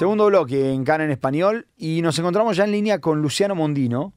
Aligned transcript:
Segundo 0.00 0.24
bloque 0.28 0.72
en 0.72 0.82
Cana 0.82 1.04
en 1.04 1.10
Español 1.10 1.66
y 1.76 2.00
nos 2.00 2.18
encontramos 2.18 2.56
ya 2.56 2.64
en 2.64 2.72
línea 2.72 3.02
con 3.02 3.20
Luciano 3.20 3.54
Mondino, 3.54 4.14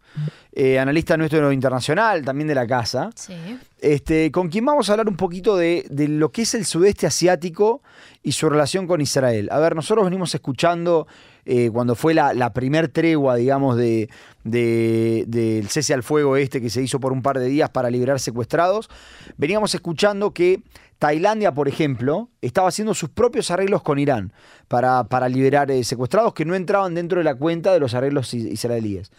eh, 0.53 0.79
analista 0.79 1.17
nuestro 1.17 1.51
internacional, 1.51 2.23
también 2.23 2.47
de 2.47 2.55
la 2.55 2.65
casa, 2.65 3.09
Sí. 3.15 3.33
este, 3.81 4.31
con 4.31 4.47
quien 4.47 4.63
vamos 4.63 4.87
a 4.87 4.93
hablar 4.93 5.09
un 5.09 5.17
poquito 5.17 5.57
de, 5.57 5.85
de 5.89 6.07
lo 6.07 6.31
que 6.31 6.43
es 6.43 6.53
el 6.53 6.63
sudeste 6.63 7.05
asiático 7.05 7.81
y 8.21 8.31
su 8.31 8.47
relación 8.49 8.87
con 8.87 9.01
Israel. 9.01 9.49
A 9.51 9.59
ver, 9.59 9.75
nosotros 9.75 10.05
venimos 10.05 10.33
escuchando 10.33 11.05
eh, 11.45 11.69
cuando 11.71 11.95
fue 11.95 12.13
la, 12.13 12.33
la 12.33 12.53
primer 12.53 12.87
tregua, 12.87 13.35
digamos, 13.35 13.77
de, 13.77 14.09
de- 14.43 15.25
del 15.27 15.67
cese 15.67 15.93
al 15.93 16.03
fuego 16.03 16.37
este 16.37 16.61
que 16.61 16.69
se 16.69 16.81
hizo 16.81 16.99
por 16.99 17.11
un 17.11 17.21
par 17.21 17.39
de 17.39 17.47
días 17.47 17.69
para 17.69 17.89
liberar 17.89 18.19
secuestrados, 18.19 18.89
veníamos 19.37 19.73
escuchando 19.75 20.31
que 20.33 20.61
Tailandia, 20.99 21.53
por 21.53 21.67
ejemplo, 21.67 22.29
estaba 22.41 22.69
haciendo 22.69 22.93
sus 22.93 23.09
propios 23.09 23.51
arreglos 23.51 23.81
con 23.83 23.99
Irán 23.99 24.31
para, 24.69 25.03
liberar 25.27 25.69
eh, 25.69 25.83
secuestrados 25.83 26.33
que 26.33 26.45
no 26.45 26.55
entraban 26.55 26.95
dentro 26.95 27.17
de 27.19 27.25
la 27.25 27.35
cuenta 27.35 27.73
de 27.73 27.79
los 27.81 27.93
arreglos 27.93 28.33
is- 28.33 28.45
israelíes. 28.45 29.11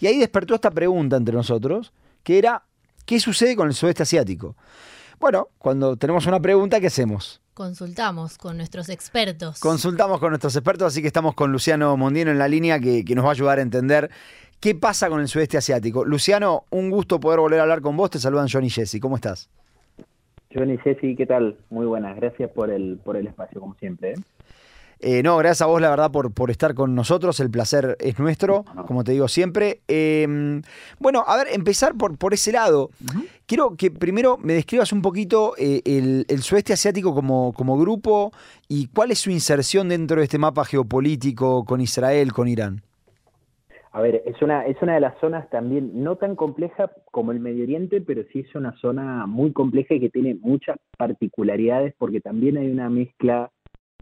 Y 0.00 0.06
ahí 0.06 0.18
despertó 0.18 0.54
esta 0.54 0.70
pregunta 0.70 1.16
entre 1.16 1.34
nosotros, 1.34 1.92
que 2.24 2.36
era, 2.38 2.64
¿qué 3.06 3.18
sucede 3.20 3.56
con 3.56 3.68
el 3.68 3.74
sudeste 3.74 4.02
asiático? 4.02 4.54
Bueno, 5.20 5.48
cuando 5.58 5.96
tenemos 5.96 6.26
una 6.26 6.40
pregunta, 6.40 6.80
¿qué 6.80 6.86
hacemos? 6.86 7.42
Consultamos 7.52 8.38
con 8.38 8.56
nuestros 8.56 8.88
expertos. 8.88 9.60
Consultamos 9.60 10.18
con 10.18 10.30
nuestros 10.30 10.56
expertos, 10.56 10.86
así 10.86 11.02
que 11.02 11.08
estamos 11.08 11.34
con 11.34 11.52
Luciano 11.52 11.94
Mondino 11.98 12.30
en 12.30 12.38
la 12.38 12.48
línea 12.48 12.80
que, 12.80 13.04
que 13.04 13.14
nos 13.14 13.26
va 13.26 13.28
a 13.28 13.32
ayudar 13.32 13.58
a 13.58 13.62
entender 13.62 14.10
qué 14.60 14.74
pasa 14.74 15.10
con 15.10 15.20
el 15.20 15.28
sudeste 15.28 15.58
asiático. 15.58 16.06
Luciano, 16.06 16.64
un 16.70 16.88
gusto 16.88 17.20
poder 17.20 17.38
volver 17.38 17.60
a 17.60 17.64
hablar 17.64 17.82
con 17.82 17.98
vos. 17.98 18.08
Te 18.08 18.18
saludan 18.18 18.48
John 18.50 18.64
y 18.64 18.70
Jesse. 18.70 18.98
¿Cómo 18.98 19.16
estás? 19.16 19.50
Johnny 20.52 20.78
Ceci, 20.78 21.14
¿qué 21.14 21.26
tal? 21.26 21.58
Muy 21.68 21.86
buenas, 21.86 22.16
gracias 22.16 22.50
por 22.50 22.70
el, 22.70 22.98
por 23.04 23.16
el 23.16 23.26
espacio, 23.26 23.60
como 23.60 23.74
siempre. 23.74 24.12
¿eh? 24.12 24.14
Eh, 25.02 25.22
no, 25.22 25.38
gracias 25.38 25.62
a 25.62 25.66
vos, 25.66 25.80
la 25.80 25.88
verdad, 25.88 26.10
por, 26.10 26.32
por 26.32 26.50
estar 26.50 26.74
con 26.74 26.94
nosotros. 26.94 27.40
El 27.40 27.50
placer 27.50 27.96
es 28.00 28.18
nuestro, 28.18 28.64
como 28.86 29.02
te 29.02 29.12
digo 29.12 29.28
siempre. 29.28 29.80
Eh, 29.88 30.60
bueno, 30.98 31.24
a 31.26 31.36
ver, 31.38 31.48
empezar 31.52 31.94
por, 31.94 32.18
por 32.18 32.34
ese 32.34 32.52
lado. 32.52 32.90
Quiero 33.46 33.76
que 33.76 33.90
primero 33.90 34.36
me 34.36 34.52
describas 34.52 34.92
un 34.92 35.00
poquito 35.00 35.54
eh, 35.56 35.80
el, 35.86 36.26
el 36.28 36.42
sudeste 36.42 36.74
asiático 36.74 37.14
como, 37.14 37.52
como 37.54 37.78
grupo 37.78 38.32
y 38.68 38.88
cuál 38.88 39.10
es 39.10 39.20
su 39.20 39.30
inserción 39.30 39.88
dentro 39.88 40.18
de 40.18 40.24
este 40.24 40.38
mapa 40.38 40.64
geopolítico 40.66 41.64
con 41.64 41.80
Israel, 41.80 42.32
con 42.32 42.48
Irán. 42.48 42.82
A 43.92 44.00
ver, 44.02 44.22
es 44.24 44.40
una, 44.40 44.66
es 44.66 44.80
una 44.82 44.94
de 44.94 45.00
las 45.00 45.18
zonas 45.18 45.48
también 45.50 46.04
no 46.04 46.14
tan 46.16 46.36
compleja 46.36 46.92
como 47.10 47.32
el 47.32 47.40
Medio 47.40 47.64
Oriente, 47.64 48.00
pero 48.00 48.22
sí 48.32 48.40
es 48.40 48.54
una 48.54 48.72
zona 48.80 49.26
muy 49.26 49.52
compleja 49.52 49.94
y 49.94 50.00
que 50.00 50.10
tiene 50.10 50.36
muchas 50.36 50.76
particularidades 50.96 51.94
porque 51.98 52.20
también 52.20 52.56
hay 52.56 52.70
una 52.70 52.88
mezcla 52.88 53.50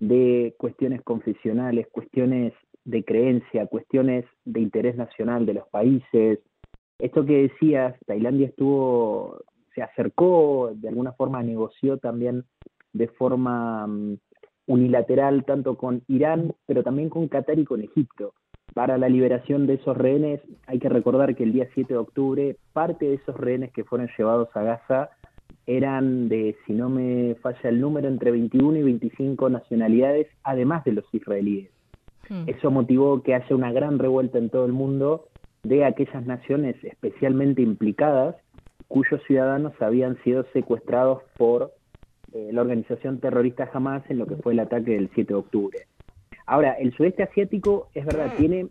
de 0.00 0.54
cuestiones 0.58 1.02
confesionales, 1.02 1.88
cuestiones 1.90 2.52
de 2.84 3.04
creencia, 3.04 3.66
cuestiones 3.66 4.24
de 4.44 4.60
interés 4.60 4.96
nacional 4.96 5.44
de 5.46 5.54
los 5.54 5.68
países. 5.68 6.40
Esto 6.98 7.24
que 7.24 7.48
decías, 7.48 7.94
Tailandia 8.06 8.48
estuvo, 8.48 9.38
se 9.74 9.82
acercó, 9.82 10.72
de 10.74 10.88
alguna 10.88 11.12
forma 11.12 11.42
negoció 11.42 11.98
también 11.98 12.44
de 12.92 13.08
forma 13.08 13.86
mm, 13.86 14.18
unilateral 14.66 15.44
tanto 15.44 15.76
con 15.76 16.02
Irán, 16.08 16.54
pero 16.66 16.82
también 16.82 17.10
con 17.10 17.28
Qatar 17.28 17.58
y 17.58 17.64
con 17.64 17.82
Egipto. 17.82 18.34
Para 18.74 18.98
la 18.98 19.08
liberación 19.08 19.66
de 19.66 19.74
esos 19.74 19.96
rehenes, 19.96 20.40
hay 20.66 20.78
que 20.78 20.88
recordar 20.88 21.34
que 21.34 21.44
el 21.44 21.52
día 21.52 21.68
7 21.74 21.92
de 21.92 21.98
octubre, 21.98 22.56
parte 22.72 23.06
de 23.06 23.14
esos 23.14 23.36
rehenes 23.36 23.72
que 23.72 23.84
fueron 23.84 24.08
llevados 24.16 24.48
a 24.54 24.62
Gaza 24.62 25.10
eran 25.68 26.30
de, 26.30 26.56
si 26.66 26.72
no 26.72 26.88
me 26.88 27.34
falla 27.42 27.68
el 27.68 27.78
número, 27.78 28.08
entre 28.08 28.30
21 28.30 28.78
y 28.78 28.82
25 28.82 29.50
nacionalidades, 29.50 30.26
además 30.42 30.82
de 30.84 30.92
los 30.92 31.04
israelíes. 31.12 31.70
Hmm. 32.30 32.44
Eso 32.46 32.70
motivó 32.70 33.22
que 33.22 33.34
haya 33.34 33.54
una 33.54 33.70
gran 33.70 33.98
revuelta 33.98 34.38
en 34.38 34.48
todo 34.48 34.64
el 34.64 34.72
mundo 34.72 35.26
de 35.62 35.84
aquellas 35.84 36.24
naciones 36.24 36.76
especialmente 36.82 37.60
implicadas 37.60 38.36
cuyos 38.86 39.20
ciudadanos 39.26 39.74
habían 39.82 40.16
sido 40.24 40.46
secuestrados 40.54 41.22
por 41.36 41.74
eh, 42.32 42.48
la 42.50 42.62
organización 42.62 43.20
terrorista 43.20 43.68
Hamas 43.70 44.02
en 44.08 44.18
lo 44.18 44.26
que 44.26 44.36
fue 44.36 44.54
el 44.54 44.60
ataque 44.60 44.92
del 44.92 45.10
7 45.14 45.34
de 45.34 45.38
octubre. 45.38 45.78
Ahora, 46.46 46.72
el 46.72 46.94
sudeste 46.94 47.22
asiático 47.22 47.88
es 47.92 48.06
verdad, 48.06 48.32
tiene 48.38 48.68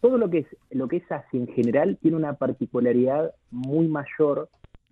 todo 0.00 0.16
lo 0.16 0.30
que 0.30 0.38
es 0.38 0.46
lo 0.70 0.88
que 0.88 0.96
es 0.98 1.12
Asia 1.12 1.38
en 1.38 1.48
general 1.48 1.98
tiene 2.00 2.16
una 2.16 2.34
particularidad 2.34 3.34
muy 3.50 3.86
mayor 3.86 4.48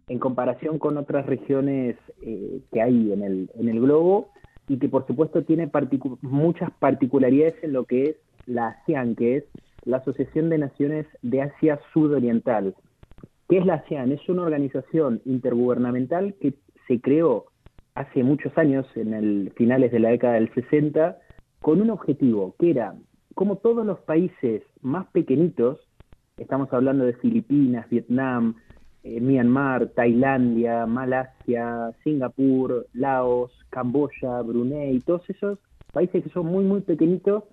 en 0.08 0.18
comparación 0.18 0.78
con 0.78 0.96
otras 0.98 1.26
regiones 1.26 1.96
eh, 2.22 2.60
que 2.72 2.80
hay 2.80 3.12
en 3.12 3.22
el, 3.22 3.50
en 3.54 3.68
el 3.68 3.80
globo 3.80 4.30
y 4.68 4.78
que 4.78 4.88
por 4.88 5.06
supuesto 5.06 5.44
tiene 5.44 5.70
particu- 5.70 6.18
muchas 6.22 6.70
particularidades 6.78 7.62
en 7.62 7.72
lo 7.72 7.84
que 7.84 8.02
es 8.04 8.16
la 8.46 8.68
ASEAN, 8.68 9.16
que 9.16 9.36
es 9.38 9.44
la 9.84 9.98
Asociación 9.98 10.48
de 10.48 10.58
Naciones 10.58 11.06
de 11.22 11.42
Asia 11.42 11.80
Sudoriental. 11.92 12.74
¿Qué 13.48 13.58
es 13.58 13.66
la 13.66 13.74
ASEAN? 13.74 14.12
Es 14.12 14.28
una 14.28 14.42
organización 14.42 15.22
intergubernamental 15.24 16.34
que 16.40 16.54
se 16.86 17.00
creó 17.00 17.46
hace 17.94 18.22
muchos 18.22 18.56
años, 18.58 18.86
en 18.94 19.14
el 19.14 19.52
finales 19.56 19.90
de 19.90 20.00
la 20.00 20.10
década 20.10 20.34
del 20.34 20.52
60, 20.54 21.18
con 21.60 21.80
un 21.80 21.90
objetivo, 21.90 22.54
que 22.58 22.70
era, 22.70 22.94
como 23.34 23.56
todos 23.56 23.84
los 23.86 23.98
países 24.00 24.62
más 24.82 25.06
pequeñitos, 25.08 25.80
estamos 26.36 26.72
hablando 26.72 27.04
de 27.04 27.14
Filipinas, 27.14 27.88
Vietnam, 27.88 28.56
eh, 29.06 29.20
Myanmar, 29.20 29.86
Tailandia, 29.94 30.84
Malasia, 30.84 31.92
Singapur, 32.02 32.86
Laos, 32.92 33.52
Camboya, 33.70 34.42
Brunei, 34.42 34.98
todos 35.00 35.22
esos 35.30 35.60
países 35.92 36.24
que 36.24 36.30
son 36.30 36.46
muy, 36.46 36.64
muy 36.64 36.80
pequeñitos, 36.80 37.44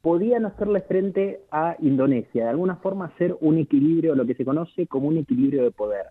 podían 0.00 0.46
hacerle 0.46 0.80
frente 0.80 1.42
a 1.50 1.76
Indonesia, 1.80 2.44
de 2.44 2.50
alguna 2.50 2.76
forma 2.76 3.04
hacer 3.06 3.36
un 3.40 3.58
equilibrio, 3.58 4.14
lo 4.14 4.24
que 4.24 4.34
se 4.34 4.44
conoce 4.44 4.86
como 4.86 5.08
un 5.08 5.18
equilibrio 5.18 5.64
de 5.64 5.70
poder. 5.70 6.06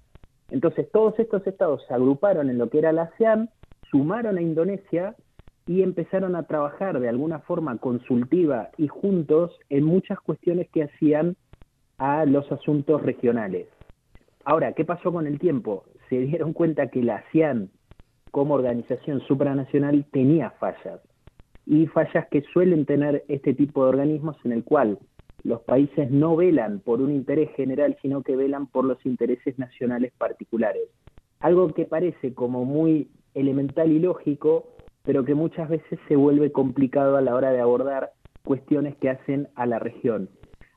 Entonces 0.52 0.88
todos 0.92 1.18
estos 1.18 1.46
estados 1.48 1.84
se 1.88 1.94
agruparon 1.96 2.52
en 2.52 2.60
lo 2.60 2.70
que 2.70 2.78
era 2.78 2.92
la 2.92 3.04
ASEAN, 3.04 3.50
sumaron 3.90 4.38
a 4.38 4.42
Indonesia 4.42 5.16
y 5.66 5.82
empezaron 5.82 6.36
a 6.36 6.44
trabajar 6.44 7.00
de 7.00 7.10
alguna 7.10 7.40
forma 7.40 7.78
consultiva 7.80 8.70
y 8.78 8.88
juntos 8.88 9.58
en 9.70 9.84
muchas 9.84 10.20
cuestiones 10.20 10.70
que 10.70 10.84
hacían 10.84 11.36
a 11.98 12.26
los 12.26 12.52
asuntos 12.52 13.02
regionales. 13.02 13.68
Ahora, 14.44 14.74
¿qué 14.74 14.86
pasó 14.86 15.12
con 15.12 15.28
el 15.28 15.40
tiempo? 15.40 15.86
Se 16.10 16.20
dieron 16.20 16.54
cuenta 16.54 16.88
que 16.88 17.04
la 17.04 17.18
ASEAN 17.18 17.70
como 18.32 18.56
organización 18.56 19.22
supranacional 19.22 20.06
tenía 20.12 20.52
fallas 20.52 21.02
y 21.66 21.86
fallas 21.88 22.28
que 22.32 22.42
suelen 22.54 22.86
tener 22.86 23.24
este 23.28 23.54
tipo 23.54 23.84
de 23.84 23.90
organismos 23.90 24.38
en 24.44 24.54
el 24.54 24.64
cual 24.64 25.00
los 25.44 25.62
países 25.62 26.10
no 26.12 26.36
velan 26.36 26.80
por 26.80 27.02
un 27.02 27.12
interés 27.12 27.50
general, 27.56 27.98
sino 28.02 28.24
que 28.24 28.36
velan 28.36 28.68
por 28.68 28.86
los 28.86 29.04
intereses 29.06 29.58
nacionales 29.60 30.12
particulares. 30.18 30.84
Algo 31.40 31.74
que 31.74 31.86
parece 31.86 32.34
como 32.34 32.66
muy 32.66 33.10
elemental 33.34 33.92
y 33.92 34.00
lógico, 34.00 34.68
pero 35.04 35.26
que 35.26 35.36
muchas 35.36 35.70
veces 35.70 36.00
se 36.08 36.16
vuelve 36.16 36.52
complicado 36.52 37.18
a 37.18 37.22
la 37.22 37.36
hora 37.36 37.52
de 37.52 37.60
abordar 37.60 38.12
cuestiones 38.44 38.96
que 38.98 39.10
hacen 39.10 39.48
a 39.56 39.66
la 39.66 39.80
región. 39.80 40.30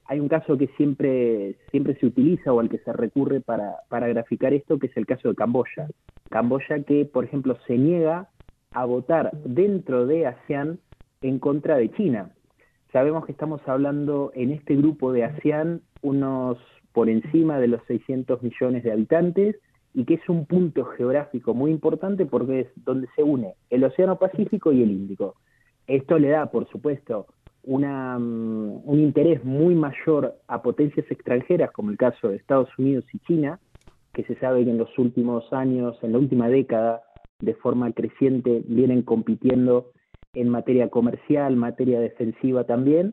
Hay 0.06 0.20
un 0.20 0.28
caso 0.28 0.58
que 0.58 0.66
siempre, 0.76 1.56
siempre 1.70 1.94
se 1.96 2.06
utiliza 2.06 2.52
o 2.52 2.60
al 2.60 2.68
que 2.68 2.78
se 2.78 2.92
recurre 2.92 3.40
para, 3.40 3.76
para 3.88 4.08
graficar 4.08 4.52
esto, 4.52 4.78
que 4.78 4.88
es 4.88 4.96
el 4.96 5.06
caso 5.06 5.28
de 5.28 5.34
Camboya. 5.34 5.88
Camboya 6.30 6.82
que, 6.84 7.04
por 7.06 7.24
ejemplo, 7.24 7.56
se 7.66 7.78
niega 7.78 8.28
a 8.72 8.84
votar 8.84 9.30
dentro 9.44 10.06
de 10.06 10.26
ASEAN 10.26 10.78
en 11.22 11.38
contra 11.38 11.76
de 11.76 11.90
China. 11.92 12.30
Sabemos 12.92 13.24
que 13.24 13.32
estamos 13.32 13.60
hablando 13.66 14.30
en 14.34 14.50
este 14.50 14.76
grupo 14.76 15.12
de 15.12 15.24
ASEAN 15.24 15.80
unos 16.02 16.58
por 16.92 17.08
encima 17.08 17.58
de 17.58 17.68
los 17.68 17.82
600 17.86 18.42
millones 18.42 18.84
de 18.84 18.92
habitantes 18.92 19.56
y 19.94 20.04
que 20.04 20.14
es 20.14 20.28
un 20.28 20.46
punto 20.46 20.84
geográfico 20.84 21.54
muy 21.54 21.70
importante 21.70 22.26
porque 22.26 22.60
es 22.60 22.68
donde 22.76 23.08
se 23.16 23.22
une 23.22 23.54
el 23.70 23.84
Océano 23.84 24.18
Pacífico 24.18 24.72
y 24.72 24.82
el 24.82 24.90
Índico. 24.90 25.36
Esto 25.86 26.18
le 26.18 26.28
da, 26.28 26.46
por 26.46 26.68
supuesto, 26.68 27.26
una, 27.66 28.16
um, 28.16 28.80
un 28.84 29.00
interés 29.00 29.44
muy 29.44 29.74
mayor 29.74 30.34
a 30.48 30.62
potencias 30.62 31.10
extranjeras, 31.10 31.70
como 31.72 31.90
el 31.90 31.96
caso 31.96 32.28
de 32.28 32.36
Estados 32.36 32.68
Unidos 32.78 33.04
y 33.12 33.18
China, 33.20 33.60
que 34.12 34.24
se 34.24 34.36
sabe 34.36 34.64
que 34.64 34.70
en 34.70 34.78
los 34.78 34.96
últimos 34.98 35.52
años, 35.52 35.96
en 36.02 36.12
la 36.12 36.18
última 36.18 36.48
década, 36.48 37.02
de 37.40 37.54
forma 37.54 37.92
creciente, 37.92 38.62
vienen 38.66 39.02
compitiendo 39.02 39.90
en 40.34 40.48
materia 40.48 40.88
comercial, 40.88 41.56
materia 41.56 42.00
defensiva 42.00 42.64
también, 42.64 43.12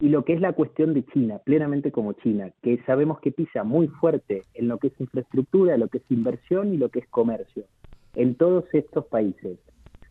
y 0.00 0.10
lo 0.10 0.24
que 0.24 0.32
es 0.34 0.40
la 0.40 0.52
cuestión 0.52 0.94
de 0.94 1.04
China, 1.06 1.40
plenamente 1.44 1.90
como 1.90 2.12
China, 2.12 2.50
que 2.62 2.80
sabemos 2.86 3.18
que 3.20 3.32
pisa 3.32 3.64
muy 3.64 3.88
fuerte 3.88 4.42
en 4.54 4.68
lo 4.68 4.78
que 4.78 4.88
es 4.88 5.00
infraestructura, 5.00 5.76
lo 5.76 5.88
que 5.88 5.98
es 5.98 6.10
inversión 6.10 6.72
y 6.72 6.76
lo 6.76 6.88
que 6.88 7.00
es 7.00 7.08
comercio, 7.08 7.64
en 8.14 8.36
todos 8.36 8.64
estos 8.72 9.06
países. 9.06 9.58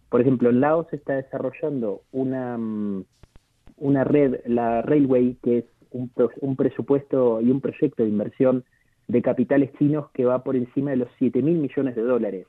Por 0.09 0.21
ejemplo, 0.21 0.49
en 0.49 0.59
Laos 0.59 0.87
se 0.89 0.97
está 0.97 1.13
desarrollando 1.15 2.01
una, 2.11 2.57
mm, 2.57 3.05
una 3.77 4.03
red, 4.03 4.41
la 4.45 4.81
Railway, 4.81 5.37
que 5.43 5.59
es 5.59 5.65
un, 5.91 6.11
un 6.41 6.55
presupuesto 6.55 7.41
y 7.41 7.49
un 7.51 7.61
proyecto 7.61 8.03
de 8.03 8.09
inversión 8.09 8.63
de 9.07 9.21
capitales 9.21 9.71
chinos 9.77 10.09
que 10.11 10.25
va 10.25 10.43
por 10.43 10.55
encima 10.55 10.91
de 10.91 10.97
los 10.97 11.09
7 11.17 11.41
mil 11.41 11.57
millones 11.57 11.95
de 11.95 12.01
dólares. 12.01 12.47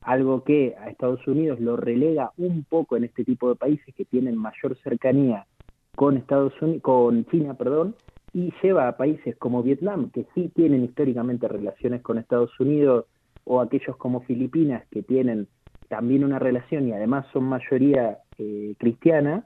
Algo 0.00 0.44
que 0.44 0.74
a 0.78 0.88
Estados 0.88 1.26
Unidos 1.26 1.60
lo 1.60 1.76
relega 1.76 2.32
un 2.38 2.64
poco 2.64 2.96
en 2.96 3.04
este 3.04 3.24
tipo 3.24 3.48
de 3.48 3.56
países 3.56 3.94
que 3.94 4.04
tienen 4.04 4.36
mayor 4.36 4.76
cercanía 4.82 5.46
con 5.94 6.16
Estados 6.16 6.54
Unidos, 6.62 6.82
con 6.82 7.26
China, 7.26 7.54
perdón, 7.54 7.94
y 8.32 8.52
lleva 8.62 8.88
a 8.88 8.96
países 8.96 9.36
como 9.36 9.62
Vietnam, 9.62 10.10
que 10.10 10.26
sí 10.34 10.50
tienen 10.54 10.84
históricamente 10.84 11.48
relaciones 11.48 12.00
con 12.00 12.18
Estados 12.18 12.58
Unidos, 12.58 13.06
o 13.44 13.60
aquellos 13.60 13.96
como 13.96 14.20
Filipinas, 14.22 14.84
que 14.90 15.02
tienen 15.02 15.48
también 15.88 16.24
una 16.24 16.38
relación 16.38 16.88
y 16.88 16.92
además 16.92 17.26
son 17.32 17.44
mayoría 17.44 18.18
eh, 18.38 18.74
cristiana, 18.78 19.44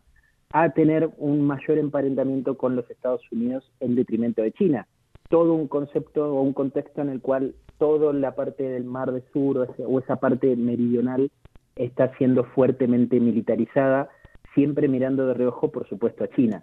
a 0.54 0.70
tener 0.70 1.10
un 1.18 1.44
mayor 1.44 1.78
emparentamiento 1.78 2.56
con 2.56 2.76
los 2.76 2.88
Estados 2.88 3.20
Unidos 3.32 3.68
en 3.80 3.96
detrimento 3.96 4.40
de 4.40 4.52
China. 4.52 4.86
Todo 5.28 5.52
un 5.52 5.66
concepto 5.66 6.32
o 6.32 6.42
un 6.42 6.52
contexto 6.52 7.02
en 7.02 7.08
el 7.08 7.20
cual 7.20 7.56
toda 7.78 8.12
la 8.12 8.36
parte 8.36 8.62
del 8.62 8.84
Mar 8.84 9.10
del 9.10 9.24
Sur 9.32 9.68
o, 9.76 9.98
esa 9.98 10.14
parte 10.14 10.54
meridional 10.54 11.28
está 11.74 12.16
siendo 12.18 12.44
fuertemente 12.44 13.18
militarizada, 13.18 14.10
siempre 14.54 14.86
mirando 14.86 15.26
de 15.26 15.34
reojo, 15.34 15.72
por 15.72 15.88
supuesto, 15.88 16.22
a 16.22 16.28
China. 16.28 16.62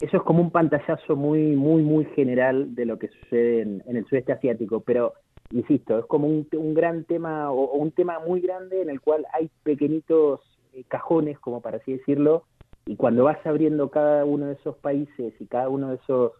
Eso 0.00 0.16
es 0.16 0.22
como 0.22 0.40
un 0.40 0.50
pantallazo 0.50 1.14
muy, 1.14 1.56
muy, 1.56 1.82
muy 1.82 2.06
general 2.16 2.74
de 2.74 2.86
lo 2.86 2.98
que 2.98 3.08
sucede 3.08 3.60
en, 3.60 3.82
el 3.86 4.06
sudeste 4.06 4.32
asiático, 4.32 4.80
pero 4.80 5.12
insisto, 5.50 5.98
es 5.98 6.06
como 6.06 6.26
un, 6.26 6.46
gran 6.72 7.04
tema 7.04 7.52
o, 7.52 7.74
un 7.74 7.90
tema 7.90 8.18
muy 8.18 8.40
grande 8.40 8.80
en 8.80 8.88
el 8.88 9.02
cual 9.02 9.26
hay 9.34 9.50
pequeñitos 9.62 10.40
eh, 10.72 10.84
cajones, 10.88 11.38
como 11.38 11.60
para 11.60 11.76
así 11.76 11.92
decirlo, 11.92 12.44
y 12.86 12.96
cuando 12.96 13.24
vas 13.24 13.44
abriendo 13.44 13.90
cada 13.90 14.24
uno 14.24 14.46
de 14.46 14.54
esos 14.54 14.76
países 14.76 15.34
y 15.40 15.46
cada 15.46 15.68
uno 15.68 15.90
de 15.90 15.96
esos 15.96 16.32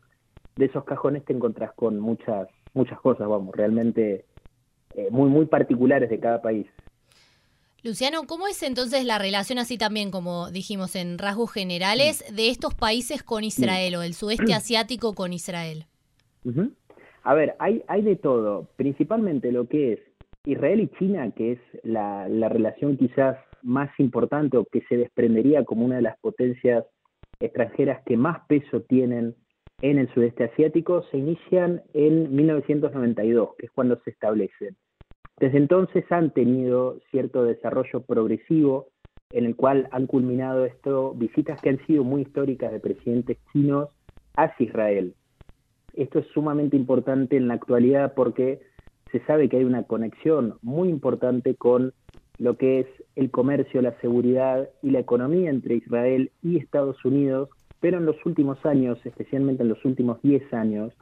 de 0.55 0.67
esos 0.67 0.85
cajones 0.85 1.25
te 1.25 1.35
encontrás 1.35 1.73
con 1.75 1.99
muchas 2.01 2.49
muchas 2.73 2.99
cosas, 3.01 3.29
vamos, 3.29 3.55
realmente 3.55 4.25
eh, 4.95 5.09
muy 5.11 5.29
muy 5.29 5.47
particulares 5.47 6.09
de 6.09 6.21
cada 6.21 6.41
país. 6.41 6.67
Luciano, 7.83 8.27
¿cómo 8.27 8.49
es 8.49 8.63
entonces 8.63 9.05
la 9.05 9.19
relación 9.19 9.59
así 9.59 9.79
también, 9.79 10.11
como 10.11 10.51
dijimos 10.51 10.97
en 10.97 11.19
rasgos 11.19 11.53
generales, 11.53 12.25
de 12.35 12.49
estos 12.49 12.75
países 12.75 13.23
con 13.23 13.45
Israel 13.45 13.97
o 13.97 14.03
el 14.03 14.15
sudeste 14.15 14.55
asiático 14.55 15.15
con 15.15 15.33
Israel? 15.33 15.85
A 17.23 17.35
ver, 17.35 17.55
hay, 17.59 17.83
hay 17.89 18.03
de 18.03 18.17
todo, 18.17 18.69
principalmente 18.77 19.53
lo 19.53 19.69
que 19.69 19.95
es 19.95 20.01
Israel 20.45 20.81
y 20.81 20.89
China, 20.99 21.31
que 21.33 21.53
es 21.53 21.59
la, 21.83 22.29
la 22.29 22.49
relación 22.49 22.97
quizás 22.97 23.37
más 23.67 23.91
importante 23.99 24.57
o 24.57 24.65
que 24.65 24.83
se 24.89 24.97
desprendería 24.97 25.65
como 25.65 25.85
una 25.85 25.97
de 25.97 26.03
las 26.03 26.19
potencias 26.19 26.85
extranjeras 27.41 28.03
que 28.07 28.17
más 28.17 28.47
peso 28.47 28.81
tienen 28.83 29.35
en 29.83 29.99
el 29.99 30.13
sudeste 30.15 30.45
asiático, 30.45 31.03
se 31.11 31.19
inician 31.19 31.83
en 31.93 32.35
1992, 32.35 33.51
que 33.59 33.67
es 33.67 33.73
cuando 33.73 34.01
se 34.05 34.11
establecen. 34.11 34.77
Desde 35.39 35.59
entonces 35.59 36.05
han 36.11 36.33
tenido 36.33 36.99
cierto 37.11 37.45
desarrollo 37.45 38.01
progresivo 38.01 38.89
en 39.33 39.45
el 39.45 39.55
cual 39.55 39.89
han 39.91 40.07
culminado 40.07 40.65
esto 40.65 41.13
visitas 41.15 41.61
que 41.61 41.69
han 41.69 41.87
sido 41.87 42.05
muy 42.05 42.23
históricas 42.23 42.73
de 42.73 42.81
presidentes 42.81 43.37
chinos 43.53 43.91
hacia 44.35 44.67
Israel. 44.67 45.15
Esto 45.93 46.21
es 46.21 46.27
sumamente 46.29 46.77
importante 46.77 47.37
en 47.37 47.49
la 47.49 47.55
actualidad 47.55 48.15
porque 48.15 48.61
se 49.13 49.21
sabe 49.27 49.49
que 49.49 49.59
hay 49.59 49.65
una 49.65 49.83
conexión 49.83 50.59
muy 50.63 50.89
importante 50.89 51.55
con 51.55 51.93
lo 52.39 52.57
que 52.57 52.81
es 52.81 52.87
el 53.15 53.31
comercio, 53.31 53.83
la 53.83 53.99
seguridad 54.01 54.69
y 54.83 54.91
la 54.91 55.01
economía 55.01 55.51
entre 55.51 55.77
Israel 55.77 56.31
y 56.43 56.59
Estados 56.59 57.03
Unidos, 57.05 57.49
pero 57.81 57.99
en 57.99 58.07
los 58.07 58.17
últimos 58.27 58.65
años, 58.67 58.99
especialmente 59.05 59.63
en 59.63 59.69
los 59.69 59.85
últimos 59.85 60.21
10 60.23 60.53
años, 60.53 60.93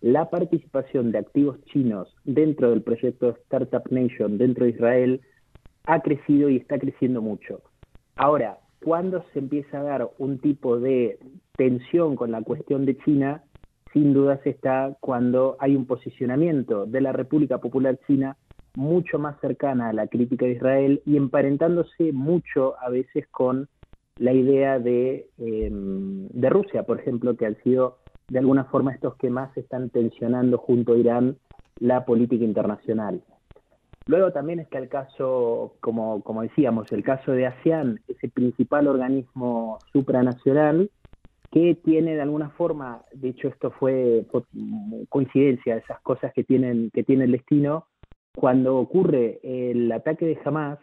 la 0.00 0.30
participación 0.30 1.10
de 1.10 1.18
activos 1.18 1.58
chinos 1.66 2.14
dentro 2.24 2.70
del 2.70 2.82
proyecto 2.82 3.30
Startup 3.44 3.82
Nation, 3.90 4.38
dentro 4.38 4.64
de 4.64 4.72
Israel, 4.72 5.20
ha 5.86 6.00
crecido 6.00 6.48
y 6.48 6.56
está 6.56 6.78
creciendo 6.78 7.22
mucho. 7.22 7.62
Ahora, 8.16 8.58
cuando 8.84 9.24
se 9.32 9.38
empieza 9.38 9.80
a 9.80 9.82
dar 9.82 10.10
un 10.18 10.38
tipo 10.38 10.78
de 10.78 11.18
tensión 11.56 12.16
con 12.16 12.30
la 12.30 12.42
cuestión 12.42 12.84
de 12.84 12.96
China, 12.98 13.42
sin 13.92 14.12
dudas 14.12 14.40
está 14.44 14.96
cuando 15.00 15.56
hay 15.58 15.74
un 15.74 15.86
posicionamiento 15.86 16.86
de 16.86 17.00
la 17.00 17.12
República 17.12 17.58
Popular 17.58 17.98
China 18.06 18.36
mucho 18.76 19.18
más 19.18 19.40
cercana 19.40 19.88
a 19.88 19.92
la 19.92 20.06
crítica 20.06 20.46
de 20.46 20.52
Israel 20.52 21.02
y 21.04 21.16
emparentándose 21.16 22.12
mucho 22.12 22.74
a 22.80 22.90
veces 22.90 23.26
con 23.28 23.68
la 24.18 24.32
idea 24.32 24.78
de, 24.78 25.26
em, 25.38 26.28
de 26.28 26.50
Rusia, 26.50 26.84
por 26.84 27.00
ejemplo, 27.00 27.36
que 27.36 27.46
han 27.46 27.56
sido 27.62 27.98
de 28.28 28.38
alguna 28.38 28.64
forma 28.64 28.92
estos 28.92 29.16
que 29.16 29.30
más 29.30 29.56
están 29.56 29.90
tensionando 29.90 30.58
junto 30.58 30.92
a 30.92 30.98
Irán 30.98 31.36
la 31.78 32.04
política 32.04 32.44
internacional. 32.44 33.22
Luego 34.06 34.32
también 34.32 34.60
está 34.60 34.78
el 34.78 34.88
caso, 34.88 35.74
como, 35.80 36.22
como 36.22 36.42
decíamos, 36.42 36.90
el 36.92 37.02
caso 37.02 37.32
de 37.32 37.46
ASEAN, 37.46 38.00
ese 38.06 38.28
principal 38.28 38.86
organismo 38.86 39.78
supranacional 39.92 40.90
que 41.50 41.74
tiene 41.74 42.14
de 42.14 42.22
alguna 42.22 42.50
forma, 42.50 43.02
de 43.12 43.30
hecho 43.30 43.48
esto 43.48 43.70
fue, 43.72 44.24
coincidencia, 45.08 45.76
esas 45.76 46.00
cosas 46.00 46.32
que 46.34 46.44
tienen, 46.44 46.90
que 46.90 47.02
tiene 47.02 47.24
el 47.24 47.32
destino, 47.32 47.86
cuando 48.36 48.76
ocurre 48.76 49.40
el 49.42 49.90
ataque 49.90 50.26
de 50.26 50.38
Hamas, 50.44 50.78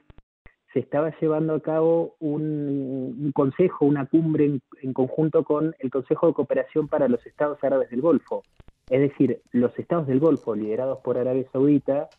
se 0.73 0.79
estaba 0.79 1.13
llevando 1.21 1.53
a 1.53 1.59
cabo 1.61 2.15
un, 2.19 3.31
consejo, 3.35 3.85
una 3.85 4.07
cumbre 4.07 4.59
en, 4.81 4.93
conjunto 4.93 5.43
con 5.43 5.75
el 5.77 5.91
Consejo 5.91 6.27
de 6.27 6.33
Cooperación 6.33 6.87
para 6.87 7.07
los 7.07 7.23
Estados 7.27 7.63
Árabes 7.63 7.91
del 7.91 8.01
Golfo. 8.01 8.41
Es 8.89 8.99
decir, 9.01 9.41
los 9.51 9.77
estados 9.77 10.07
del 10.07 10.19
Golfo, 10.19 10.55
liderados 10.55 10.97
por 11.03 11.19
Arabia 11.19 11.45
Saudita, 11.53 12.09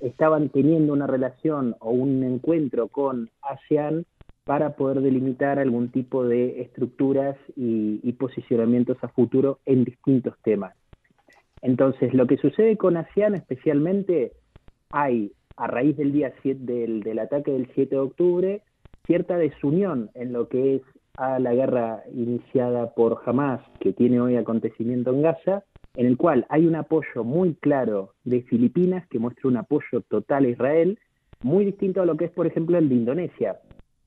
estaban 0.00 0.48
teniendo 0.48 0.94
una 0.94 1.06
relación 1.06 1.76
o 1.80 1.90
un 1.90 2.24
encuentro 2.24 2.88
con 2.88 3.28
ASEAN 3.42 4.06
para 4.44 4.74
poder 4.74 5.02
delimitar 5.02 5.58
algún 5.58 5.90
tipo 5.90 6.24
de 6.24 6.62
estructuras 6.62 7.36
y, 7.56 8.00
y 8.02 8.12
posicionamientos 8.12 8.96
a 9.02 9.08
futuro 9.08 9.58
en 9.66 9.84
distintos 9.84 10.34
temas. 10.42 10.74
Entonces, 11.60 12.14
lo 12.14 12.26
que 12.26 12.38
sucede 12.38 12.78
con 12.78 12.96
ASEAN 12.96 13.34
especialmente, 13.34 14.32
hay 14.90 15.32
a 15.56 15.66
raíz 15.66 15.96
del 15.96 16.12
día 16.12 16.32
del, 16.44 17.02
del 17.02 17.18
ataque 17.18 17.50
del 17.50 17.68
7 17.74 17.94
de 17.94 18.00
octubre, 18.00 18.62
cierta 19.06 19.36
desunión 19.36 20.10
en 20.14 20.32
lo 20.32 20.48
que 20.48 20.76
es 20.76 20.82
a 21.16 21.38
la 21.40 21.52
guerra 21.52 22.04
iniciada 22.14 22.94
por 22.94 23.20
Hamas, 23.26 23.60
que 23.80 23.92
tiene 23.92 24.20
hoy 24.20 24.36
acontecimiento 24.36 25.10
en 25.10 25.22
Gaza, 25.22 25.64
en 25.96 26.06
el 26.06 26.16
cual 26.16 26.46
hay 26.48 26.66
un 26.66 26.76
apoyo 26.76 27.24
muy 27.24 27.54
claro 27.54 28.14
de 28.24 28.42
Filipinas, 28.42 29.06
que 29.08 29.18
muestra 29.18 29.48
un 29.48 29.56
apoyo 29.56 30.00
total 30.08 30.44
a 30.44 30.48
Israel, 30.48 30.98
muy 31.42 31.64
distinto 31.64 32.02
a 32.02 32.06
lo 32.06 32.16
que 32.16 32.26
es, 32.26 32.30
por 32.30 32.46
ejemplo, 32.46 32.78
el 32.78 32.88
de 32.88 32.94
Indonesia, 32.94 33.58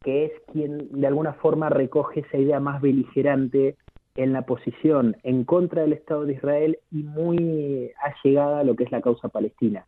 que 0.02 0.26
es 0.26 0.32
quien 0.54 0.88
de 1.02 1.08
alguna 1.08 1.34
forma 1.34 1.70
recoge 1.70 2.22
esa 2.22 2.38
idea 2.38 2.62
más 2.62 2.82
beligerante 2.82 3.76
en 4.16 4.32
la 4.32 4.44
posición 4.44 5.18
en 5.24 5.44
contra 5.44 5.82
del 5.82 5.94
Estado 5.94 6.26
de 6.26 6.34
Israel 6.34 6.80
y 6.92 7.04
muy 7.04 7.92
allegada 8.02 8.60
a 8.60 8.64
lo 8.64 8.76
que 8.76 8.86
es 8.86 8.92
la 8.92 9.02
causa 9.02 9.28
palestina. 9.28 9.86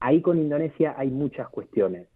Ahí 0.00 0.20
con 0.20 0.38
Indonesia 0.38 0.94
hay 0.96 1.10
muchas 1.10 1.48
cuestiones. 1.48 2.08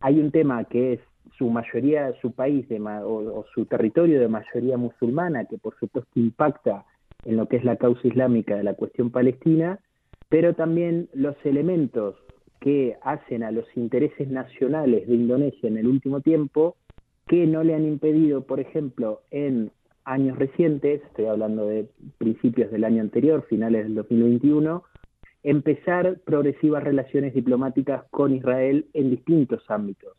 Hay 0.00 0.18
un 0.18 0.30
tema 0.30 0.64
que 0.64 0.94
es 0.94 1.00
su 1.38 1.48
mayoría, 1.48 2.12
su 2.20 2.32
país 2.32 2.68
de, 2.68 2.80
o, 2.80 3.44
su 3.54 3.66
territorio 3.66 4.20
de 4.20 4.28
mayoría 4.28 4.76
musulmana, 4.76 5.44
que 5.46 5.58
por 5.58 5.76
supuesto 5.78 6.10
impacta 6.14 6.84
en 7.24 7.36
lo 7.36 7.48
que 7.48 7.56
es 7.56 7.64
la 7.64 7.76
causa 7.76 8.06
islámica 8.06 8.56
de 8.56 8.64
la 8.64 8.74
cuestión 8.74 9.10
palestina, 9.10 9.78
pero 10.28 10.54
también 10.54 11.08
los 11.14 11.36
elementos 11.44 12.16
que 12.60 12.96
hacen 13.02 13.42
a 13.42 13.50
los 13.50 13.66
intereses 13.76 14.28
nacionales 14.28 15.06
de 15.06 15.14
Indonesia 15.14 15.68
en 15.68 15.78
el 15.78 15.86
último 15.86 16.20
tiempo, 16.20 16.76
que 17.26 17.46
no 17.46 17.62
le 17.62 17.74
han 17.74 17.86
impedido, 17.86 18.42
por 18.42 18.60
ejemplo, 18.60 19.22
en 19.30 19.70
años 20.04 20.38
recientes, 20.38 21.02
estoy 21.02 21.26
hablando 21.26 21.66
de 21.66 21.88
principios 22.18 22.70
del 22.70 22.84
año 22.84 23.00
anterior, 23.00 23.46
finales 23.48 23.84
del 23.84 23.94
2021, 23.94 24.82
empezar 25.44 26.18
progresivas 26.24 26.82
relaciones 26.82 27.34
diplomáticas 27.34 28.04
con 28.10 28.34
Israel 28.34 28.86
en 28.94 29.10
distintos 29.10 29.62
ámbitos. 29.68 30.16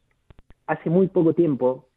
Hace 0.68 0.90
muy 0.90 1.08
poco 1.08 1.34
tiempo, 1.34 1.88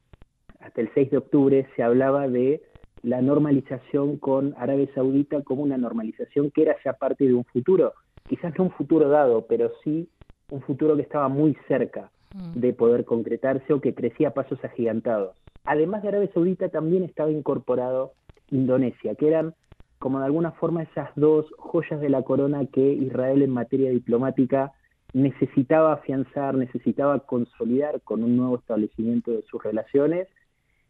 hasta 0.61 0.81
el 0.81 0.91
6 0.95 1.11
de 1.11 1.19
octubre, 1.19 1.69
se 1.77 1.83
hablaba 1.83 2.27
de 2.27 2.63
la 3.03 3.21
normalización 3.21 4.17
con 4.17 4.55
Arabia 4.57 4.89
Saudita 4.95 5.43
como 5.43 5.63
una 5.63 5.77
normalización 5.77 6.51
que 6.51 6.63
era 6.63 6.77
ya 6.85 6.95
parte 6.95 7.27
de 7.27 7.35
un 7.35 7.45
futuro, 7.45 7.93
quizás 8.29 8.53
no 8.59 8.65
un 8.65 8.71
futuro 8.73 9.09
dado, 9.09 9.47
pero 9.47 9.71
sí 9.85 10.09
un 10.51 10.63
futuro 10.63 10.97
que 10.97 11.03
estaba 11.03 11.29
muy 11.29 11.57
cerca 11.69 12.11
mm. 12.35 12.59
de 12.59 12.73
poder 12.73 13.05
concretarse 13.05 13.73
o 13.75 13.81
que 13.81 13.95
crecía 13.95 14.29
a 14.29 14.35
pasos 14.35 14.63
agigantados. 14.65 15.37
Además 15.65 16.03
de 16.03 16.09
Arabia 16.09 16.31
Saudita 16.33 16.71
también 16.71 17.05
estaba 17.05 17.31
incorporado 17.31 18.13
Indonesia, 18.51 19.15
que 19.15 19.29
eran 19.29 19.55
como 19.99 20.21
de 20.21 20.26
alguna 20.26 20.52
forma 20.52 20.83
esas 20.83 21.11
dos 21.17 21.47
joyas 21.59 22.00
de 22.00 22.09
la 22.09 22.23
corona 22.23 22.67
que 22.67 22.93
Israel 22.93 23.43
en 23.43 23.50
materia 23.50 23.90
diplomática 23.90 24.73
necesitaba 25.12 25.95
afianzar, 25.95 26.55
necesitaba 26.55 27.21
consolidar 27.21 28.00
con 28.02 28.23
un 28.23 28.37
nuevo 28.37 28.57
establecimiento 28.57 29.31
de 29.31 29.43
sus 29.43 29.62
relaciones 29.62 30.28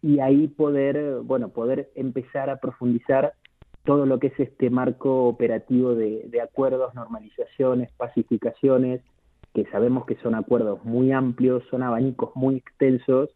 y 0.03 0.21
ahí 0.21 0.49
poder, 0.49 1.21
bueno, 1.23 1.49
poder 1.49 1.91
empezar 1.95 2.51
a 2.51 2.57
profundizar 2.57 3.35
todo 3.85 4.07
lo 4.07 4.19
que 4.19 4.29
es 4.29 4.41
este 4.41 4.71
marco 4.71 5.27
operativo 5.27 5.95
de, 5.95 6.27
de 6.29 6.41
acuerdos, 6.41 6.95
normalizaciones, 6.95 7.91
pacificaciones, 7.93 9.01
que 9.55 9.65
sabemos 9.67 10.05
que 10.05 10.17
son 10.17 10.35
acuerdos 10.35 10.85
muy 10.85 11.13
amplios, 11.13 11.65
son 11.71 11.83
abanicos 11.83 12.31
muy 12.35 12.57
extensos 12.57 13.31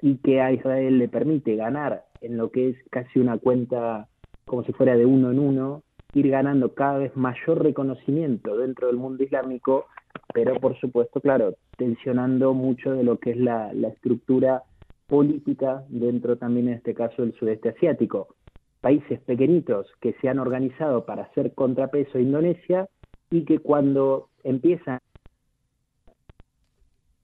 y 0.00 0.16
que 0.16 0.40
a 0.40 0.52
Israel 0.52 0.98
le 0.98 1.08
permite 1.08 1.54
ganar 1.54 2.04
en 2.20 2.36
lo 2.36 2.50
que 2.50 2.70
es 2.70 2.76
casi 2.90 3.20
una 3.20 3.38
cuenta 3.38 4.08
como 4.52 4.64
si 4.64 4.72
fuera 4.74 4.98
de 4.98 5.06
uno 5.06 5.30
en 5.30 5.38
uno, 5.38 5.82
ir 6.12 6.28
ganando 6.28 6.74
cada 6.74 6.98
vez 6.98 7.16
mayor 7.16 7.62
reconocimiento 7.62 8.58
dentro 8.58 8.88
del 8.88 8.98
mundo 8.98 9.24
islámico, 9.24 9.86
pero 10.34 10.60
por 10.60 10.78
supuesto, 10.78 11.22
claro, 11.22 11.54
tensionando 11.78 12.52
mucho 12.52 12.92
de 12.92 13.02
lo 13.02 13.18
que 13.18 13.30
es 13.30 13.38
la, 13.38 13.72
estructura 13.72 14.62
política 15.06 15.84
dentro 15.88 16.36
también 16.36 16.68
en 16.68 16.74
este 16.74 16.92
caso 16.92 17.22
del 17.22 17.32
sudeste 17.32 17.70
asiático. 17.70 18.34
Países 18.82 19.20
pequeñitos 19.20 19.90
que 20.02 20.12
se 20.20 20.28
han 20.28 20.38
organizado 20.38 21.06
para 21.06 21.22
hacer 21.22 21.54
contrapeso 21.54 22.18
a 22.18 22.20
Indonesia 22.20 22.90
y 23.30 23.46
que 23.46 23.58
cuando 23.58 24.28
empiezan 24.44 24.98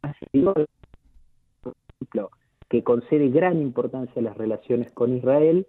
ejemplo, 0.02 0.54
que 2.70 2.82
concede 2.82 3.28
gran 3.28 3.60
importancia 3.60 4.18
a 4.18 4.24
las 4.24 4.38
relaciones 4.38 4.90
con 4.92 5.14
Israel, 5.14 5.66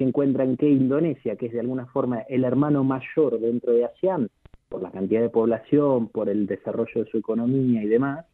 se 0.00 0.04
encuentran 0.04 0.56
que 0.56 0.66
Indonesia, 0.66 1.36
que 1.36 1.46
es 1.46 1.52
de 1.52 1.60
alguna 1.60 1.84
forma 1.84 2.20
el 2.20 2.44
hermano 2.44 2.82
mayor 2.84 3.38
dentro 3.38 3.74
de 3.74 3.84
ASEAN, 3.84 4.30
por 4.70 4.80
la 4.80 4.90
cantidad 4.90 5.20
de 5.20 5.28
población, 5.28 6.08
por 6.08 6.30
el 6.30 6.46
desarrollo 6.46 7.04
de 7.04 7.10
su 7.10 7.18
economía 7.18 7.82
y 7.82 7.86
demás, 7.86 8.24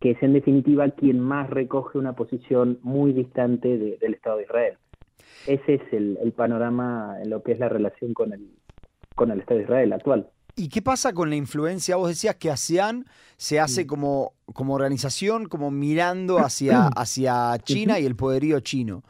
que 0.00 0.10
es 0.10 0.22
en 0.24 0.32
definitiva 0.32 0.90
quien 0.90 1.20
más 1.20 1.48
recoge 1.48 1.96
una 1.96 2.14
posición 2.14 2.80
muy 2.82 3.12
distante 3.12 3.78
del 3.78 4.14
Estado 4.14 4.38
de 4.38 4.42
Israel. 4.42 4.74
Ese 5.46 5.74
es 5.74 5.82
el, 5.92 6.18
el, 6.20 6.32
panorama 6.32 7.18
en 7.22 7.30
lo 7.30 7.44
que 7.44 7.52
es 7.52 7.60
la 7.60 7.68
relación 7.68 8.12
con 8.12 8.32
el, 8.32 8.50
con 9.14 9.30
el 9.30 9.38
Estado 9.38 9.58
de 9.58 9.64
Israel 9.66 9.92
actual. 9.92 10.28
¿Y 10.56 10.70
qué 10.70 10.82
pasa 10.82 11.12
con 11.12 11.30
la 11.30 11.36
influencia? 11.36 11.94
Vos 11.94 12.08
decías 12.08 12.34
que 12.34 12.50
ASEAN 12.50 13.04
se 13.36 13.60
hace 13.60 13.86
como, 13.86 14.32
como 14.52 14.74
organización, 14.74 15.46
como 15.46 15.70
mirando 15.70 16.38
hacia, 16.38 16.86
hacia 16.96 17.58
China 17.62 18.00
y 18.00 18.06
el 18.06 18.16
poderío 18.16 18.58
chino. 18.58 19.04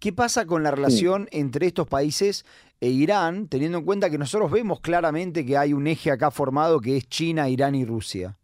¿Qué 0.00 0.12
pasa 0.12 0.46
con 0.46 0.62
la 0.62 0.70
relación 0.70 1.26
entre 1.32 1.66
estos 1.66 1.88
países 1.88 2.44
e 2.80 2.88
Irán, 2.88 3.48
teniendo 3.48 3.78
en 3.78 3.84
cuenta 3.84 4.10
que 4.10 4.18
nosotros 4.18 4.52
vemos 4.52 4.80
claramente 4.80 5.44
que 5.44 5.56
hay 5.56 5.72
un 5.72 5.88
eje 5.88 6.12
acá 6.12 6.30
formado 6.30 6.80
que 6.80 6.96
es 6.96 7.08
China, 7.08 7.48
Irán 7.48 7.74
y 7.74 7.84
Rusia? 7.84 8.36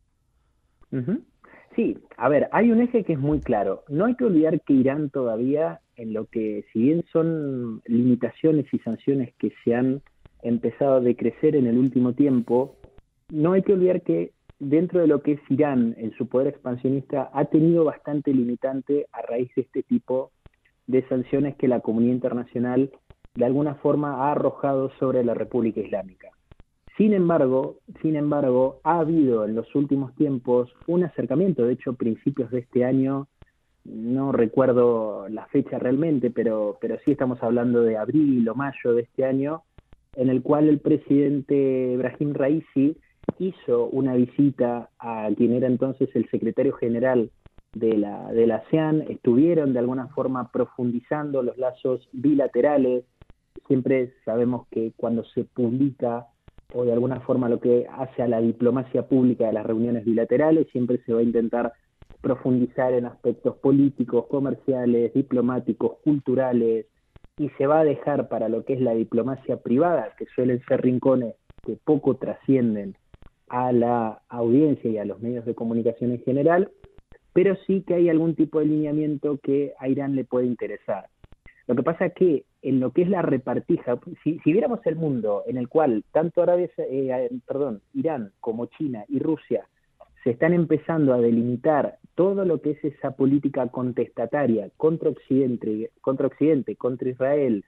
Sí, 1.76 1.96
a 2.16 2.28
ver, 2.28 2.48
hay 2.50 2.72
un 2.72 2.80
eje 2.80 3.04
que 3.04 3.12
es 3.12 3.20
muy 3.20 3.38
claro. 3.38 3.84
No 3.88 4.06
hay 4.06 4.16
que 4.16 4.24
olvidar 4.24 4.60
que 4.62 4.72
Irán 4.72 5.10
todavía, 5.10 5.80
en 5.94 6.12
lo 6.12 6.26
que, 6.26 6.64
si 6.72 6.80
bien 6.80 7.04
son 7.12 7.82
limitaciones 7.86 8.66
y 8.72 8.78
sanciones 8.80 9.32
que 9.38 9.52
se 9.62 9.76
han 9.76 10.02
empezado 10.42 10.96
a 10.96 11.00
decrecer 11.00 11.54
en 11.54 11.68
el 11.68 11.78
último 11.78 12.14
tiempo, 12.14 12.76
no 13.30 13.52
hay 13.52 13.62
que 13.62 13.74
olvidar 13.74 14.02
que 14.02 14.32
dentro 14.58 15.00
de 15.00 15.06
lo 15.06 15.22
que 15.22 15.32
es 15.32 15.40
Irán, 15.48 15.94
en 15.98 16.12
su 16.16 16.26
poder 16.26 16.48
expansionista, 16.48 17.30
ha 17.32 17.44
tenido 17.44 17.84
bastante 17.84 18.32
limitante 18.32 19.06
a 19.12 19.22
raíz 19.22 19.50
de 19.54 19.62
este 19.62 19.84
tipo 19.84 20.32
de 20.86 21.06
sanciones 21.08 21.56
que 21.56 21.68
la 21.68 21.80
comunidad 21.80 22.14
internacional 22.14 22.90
de 23.34 23.44
alguna 23.44 23.74
forma 23.76 24.24
ha 24.26 24.32
arrojado 24.32 24.90
sobre 24.98 25.24
la 25.24 25.34
República 25.34 25.80
Islámica. 25.80 26.28
Sin 26.96 27.12
embargo, 27.12 27.78
sin 28.02 28.14
embargo, 28.14 28.80
ha 28.84 29.00
habido 29.00 29.44
en 29.44 29.56
los 29.56 29.74
últimos 29.74 30.14
tiempos 30.14 30.72
un 30.86 31.02
acercamiento, 31.02 31.64
de 31.64 31.72
hecho, 31.72 31.94
principios 31.94 32.50
de 32.52 32.60
este 32.60 32.84
año, 32.84 33.26
no 33.84 34.30
recuerdo 34.30 35.28
la 35.28 35.46
fecha 35.46 35.78
realmente, 35.78 36.30
pero, 36.30 36.78
pero 36.80 36.96
sí 37.04 37.10
estamos 37.10 37.42
hablando 37.42 37.82
de 37.82 37.96
abril 37.96 38.48
o 38.48 38.54
mayo 38.54 38.94
de 38.94 39.02
este 39.02 39.24
año, 39.24 39.62
en 40.14 40.28
el 40.28 40.42
cual 40.42 40.68
el 40.68 40.78
presidente 40.78 41.96
Brahim 41.96 42.32
Raisi 42.32 42.96
hizo 43.38 43.86
una 43.86 44.14
visita 44.14 44.90
a 44.98 45.28
quien 45.36 45.52
era 45.52 45.66
entonces 45.66 46.08
el 46.14 46.28
secretario 46.30 46.74
general 46.74 47.30
de 47.74 47.96
la, 47.96 48.32
de 48.32 48.46
la 48.46 48.56
ASEAN, 48.56 49.02
estuvieron 49.08 49.72
de 49.72 49.80
alguna 49.80 50.08
forma 50.08 50.50
profundizando 50.50 51.42
los 51.42 51.58
lazos 51.58 52.08
bilaterales. 52.12 53.04
Siempre 53.66 54.12
sabemos 54.24 54.66
que 54.70 54.92
cuando 54.96 55.24
se 55.24 55.44
publica 55.44 56.26
o 56.72 56.84
de 56.84 56.92
alguna 56.92 57.20
forma 57.20 57.48
lo 57.48 57.60
que 57.60 57.86
hace 57.90 58.22
a 58.22 58.28
la 58.28 58.40
diplomacia 58.40 59.06
pública 59.06 59.46
de 59.46 59.52
las 59.52 59.66
reuniones 59.66 60.04
bilaterales, 60.04 60.66
siempre 60.72 60.98
se 61.06 61.12
va 61.12 61.20
a 61.20 61.24
intentar 61.24 61.72
profundizar 62.20 62.92
en 62.94 63.06
aspectos 63.06 63.56
políticos, 63.56 64.26
comerciales, 64.28 65.12
diplomáticos, 65.12 65.98
culturales, 66.02 66.86
y 67.36 67.48
se 67.50 67.66
va 67.66 67.80
a 67.80 67.84
dejar 67.84 68.28
para 68.28 68.48
lo 68.48 68.64
que 68.64 68.74
es 68.74 68.80
la 68.80 68.94
diplomacia 68.94 69.58
privada, 69.58 70.14
que 70.16 70.26
suelen 70.34 70.62
ser 70.66 70.82
rincones 70.82 71.34
que 71.64 71.76
poco 71.76 72.16
trascienden 72.16 72.96
a 73.48 73.72
la 73.72 74.22
audiencia 74.28 74.90
y 74.90 74.98
a 74.98 75.04
los 75.04 75.20
medios 75.20 75.44
de 75.44 75.54
comunicación 75.54 76.12
en 76.12 76.22
general, 76.22 76.70
pero 77.34 77.56
sí 77.66 77.82
que 77.82 77.94
hay 77.94 78.08
algún 78.08 78.34
tipo 78.34 78.60
de 78.60 78.66
lineamiento 78.66 79.38
que 79.42 79.74
a 79.78 79.88
Irán 79.88 80.14
le 80.14 80.24
puede 80.24 80.46
interesar. 80.46 81.08
Lo 81.66 81.74
que 81.74 81.82
pasa 81.82 82.06
es 82.06 82.14
que 82.14 82.44
en 82.62 82.80
lo 82.80 82.92
que 82.92 83.02
es 83.02 83.08
la 83.08 83.22
repartija, 83.22 83.98
si, 84.22 84.40
viéramos 84.44 84.80
el 84.86 84.96
mundo 84.96 85.42
en 85.46 85.58
el 85.58 85.68
cual 85.68 86.04
tanto 86.12 86.42
Arabia, 86.42 86.70
eh, 86.78 87.30
perdón, 87.46 87.82
Irán 87.92 88.32
como 88.40 88.66
China 88.66 89.04
y 89.08 89.18
Rusia 89.18 89.66
se 90.22 90.30
están 90.30 90.54
empezando 90.54 91.12
a 91.12 91.18
delimitar 91.18 91.98
todo 92.14 92.44
lo 92.44 92.62
que 92.62 92.70
es 92.70 92.84
esa 92.84 93.10
política 93.10 93.68
contestataria 93.68 94.70
contra 94.76 95.10
Occidente, 95.10 95.90
contra 96.00 96.28
Occidente, 96.28 96.76
contra 96.76 97.10
Israel, 97.10 97.64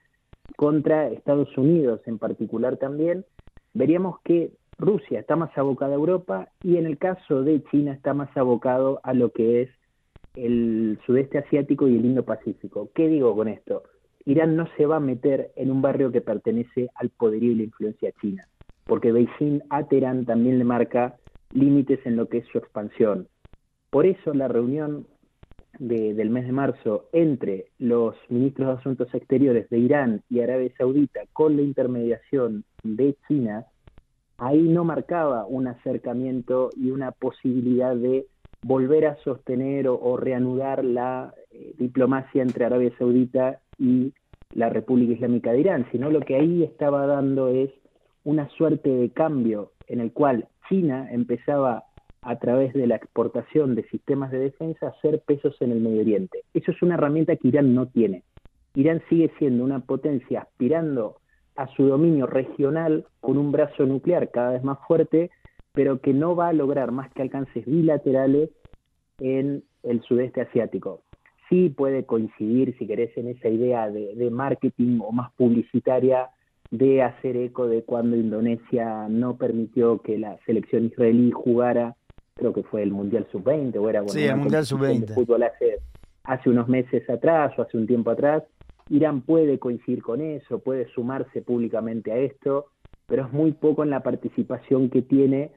contra 0.55 1.09
Estados 1.09 1.55
Unidos 1.57 2.01
en 2.07 2.17
particular 2.17 2.77
también, 2.77 3.25
veríamos 3.73 4.19
que 4.23 4.51
Rusia 4.79 5.19
está 5.19 5.35
más 5.35 5.55
abocada 5.57 5.93
a 5.93 5.95
Europa 5.95 6.49
y 6.61 6.77
en 6.77 6.85
el 6.85 6.97
caso 6.97 7.43
de 7.43 7.63
China 7.71 7.93
está 7.93 8.13
más 8.13 8.35
abocado 8.37 8.99
a 9.03 9.13
lo 9.13 9.31
que 9.31 9.63
es 9.63 9.69
el 10.35 10.99
sudeste 11.05 11.39
asiático 11.39 11.87
y 11.87 11.97
el 11.97 12.05
Indo-Pacífico. 12.05 12.89
¿Qué 12.93 13.07
digo 13.07 13.35
con 13.35 13.47
esto? 13.47 13.83
Irán 14.25 14.55
no 14.55 14.67
se 14.77 14.85
va 14.85 14.97
a 14.97 14.99
meter 14.99 15.51
en 15.55 15.71
un 15.71 15.81
barrio 15.81 16.11
que 16.11 16.21
pertenece 16.21 16.89
al 16.95 17.09
poderío 17.09 17.53
y 17.53 17.55
la 17.55 17.63
influencia 17.63 18.11
china, 18.21 18.47
porque 18.85 19.11
Beijing 19.11 19.61
a 19.69 19.87
Teherán 19.87 20.25
también 20.25 20.59
le 20.59 20.65
marca 20.65 21.15
límites 21.53 22.05
en 22.05 22.15
lo 22.17 22.27
que 22.27 22.39
es 22.39 22.47
su 22.47 22.57
expansión. 22.57 23.27
Por 23.89 24.05
eso 24.05 24.33
la 24.33 24.47
reunión 24.47 25.07
del 25.79 26.29
mes 26.29 26.45
de 26.45 26.51
marzo 26.51 27.07
entre 27.13 27.67
los 27.79 28.15
ministros 28.29 28.67
de 28.67 28.73
Asuntos 28.73 29.13
Exteriores 29.13 29.69
de 29.69 29.79
Irán 29.79 30.23
y 30.29 30.41
Arabia 30.41 30.71
Saudita 30.77 31.21
con 31.33 31.55
la 31.55 31.61
intermediación 31.61 32.63
de 32.83 33.15
China, 33.27 33.65
ahí 34.37 34.61
no 34.61 34.83
marcaba 34.83 35.45
un 35.45 35.67
acercamiento 35.67 36.69
y 36.75 36.91
una 36.91 37.11
posibilidad 37.11 37.95
de 37.95 38.27
volver 38.61 39.05
a 39.05 39.15
sostener 39.17 39.87
o, 39.87 40.17
reanudar 40.17 40.83
la 40.83 41.33
eh, 41.51 41.73
diplomacia 41.77 42.41
entre 42.41 42.65
Arabia 42.65 42.91
Saudita 42.97 43.59
y 43.77 44.13
la 44.53 44.69
República 44.69 45.13
Islámica 45.13 45.51
de 45.51 45.59
Irán, 45.59 45.87
sino 45.91 46.09
lo 46.09 46.21
que 46.21 46.35
ahí 46.35 46.63
estaba 46.63 47.05
dando 47.05 47.49
es 47.49 47.69
una 48.23 48.49
suerte 48.49 48.89
de 48.89 49.09
cambio 49.11 49.71
en 49.87 50.01
el 50.01 50.11
cual 50.11 50.47
China 50.67 51.07
empezaba 51.11 51.83
a 52.21 52.39
través 52.39 52.73
de 52.73 52.87
la 52.87 52.95
exportación 52.95 53.75
de 53.75 53.83
sistemas 53.89 54.31
de 54.31 54.39
defensa 54.39 54.87
a 54.87 54.89
hacer 54.89 55.21
pesos 55.21 55.55
en 55.61 55.71
el 55.71 55.79
Medio 55.79 56.01
Oriente. 56.01 56.43
Eso 56.53 56.71
es 56.71 56.81
una 56.81 56.95
herramienta 56.95 57.35
que 57.35 57.47
Irán 57.47 57.73
no 57.73 57.85
tiene. 57.85 58.23
Irán 58.73 59.01
sigue 59.09 59.31
siendo 59.39 59.63
una 59.63 59.79
potencia 59.79 60.41
aspirando 60.41 61.17
a 61.57 61.67
su 61.75 61.87
dominio 61.87 62.27
regional 62.27 63.05
con 63.19 63.37
un 63.37 63.51
brazo 63.51 63.85
nuclear 63.85 64.29
cada 64.31 64.51
vez 64.51 64.63
más 64.63 64.77
fuerte, 64.87 65.31
pero 65.73 65.99
que 65.99 66.13
no 66.13 66.35
va 66.35 66.49
a 66.49 66.53
lograr 66.53 66.91
más 66.91 67.11
que 67.13 67.23
alcances 67.23 67.65
bilaterales 67.65 68.49
en 69.19 69.63
el 69.83 70.01
sudeste 70.03 70.41
asiático. 70.41 71.01
Sí 71.49 71.69
puede 71.69 72.05
coincidir, 72.05 72.77
si 72.77 72.87
querés, 72.87 73.15
en 73.17 73.29
esa 73.29 73.49
idea 73.49 73.89
de, 73.89 74.15
de 74.15 74.29
marketing 74.29 74.99
o 75.01 75.11
más 75.11 75.31
publicitaria 75.33 76.29
de 76.71 77.01
hacer 77.01 77.37
eco 77.37 77.67
de 77.67 77.83
cuando 77.83 78.17
Indonesia 78.17 79.07
no 79.09 79.37
permitió 79.37 80.01
que 80.01 80.17
la 80.17 80.37
selección 80.45 80.85
israelí 80.85 81.31
jugara, 81.31 81.95
creo 82.35 82.53
que 82.53 82.63
fue 82.63 82.83
el 82.83 82.91
Mundial 82.91 83.27
Sub-20 83.31 83.77
o 83.77 83.89
era 83.89 84.01
bueno, 84.01 84.13
sí, 84.13 84.25
el 84.25 84.35
Mundial 84.35 84.65
Sub-20 84.65 85.13
fútbol 85.13 85.43
hace, 85.43 85.79
hace 86.23 86.49
unos 86.49 86.67
meses 86.67 87.09
atrás 87.09 87.57
o 87.57 87.61
hace 87.61 87.77
un 87.77 87.87
tiempo 87.87 88.11
atrás. 88.11 88.43
Irán 88.89 89.21
puede 89.21 89.59
coincidir 89.59 90.01
con 90.01 90.21
eso, 90.21 90.59
puede 90.59 90.87
sumarse 90.89 91.41
públicamente 91.41 92.11
a 92.11 92.17
esto, 92.17 92.67
pero 93.05 93.25
es 93.25 93.33
muy 93.33 93.51
poco 93.51 93.83
en 93.83 93.89
la 93.89 94.01
participación 94.01 94.89
que 94.89 95.01
tiene 95.01 95.51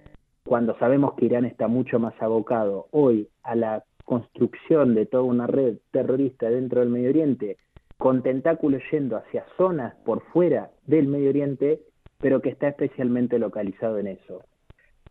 cuando 0.44 0.76
sabemos 0.78 1.14
que 1.14 1.26
Irán 1.26 1.44
está 1.44 1.68
mucho 1.68 1.98
más 1.98 2.14
abocado 2.20 2.88
hoy 2.90 3.28
a 3.42 3.54
la 3.54 3.84
construcción 4.04 4.94
de 4.94 5.06
toda 5.06 5.22
una 5.22 5.46
red 5.46 5.76
terrorista 5.92 6.50
dentro 6.50 6.80
del 6.80 6.88
Medio 6.88 7.10
Oriente 7.10 7.58
con 7.98 8.22
tentáculos 8.22 8.82
yendo 8.90 9.16
hacia 9.16 9.44
zonas 9.56 9.94
por 10.04 10.22
fuera 10.32 10.70
del 10.86 11.06
Medio 11.06 11.28
Oriente, 11.28 11.82
pero 12.18 12.40
que 12.40 12.48
está 12.48 12.68
especialmente 12.68 13.38
localizado 13.38 13.98
en 13.98 14.06
eso. 14.06 14.42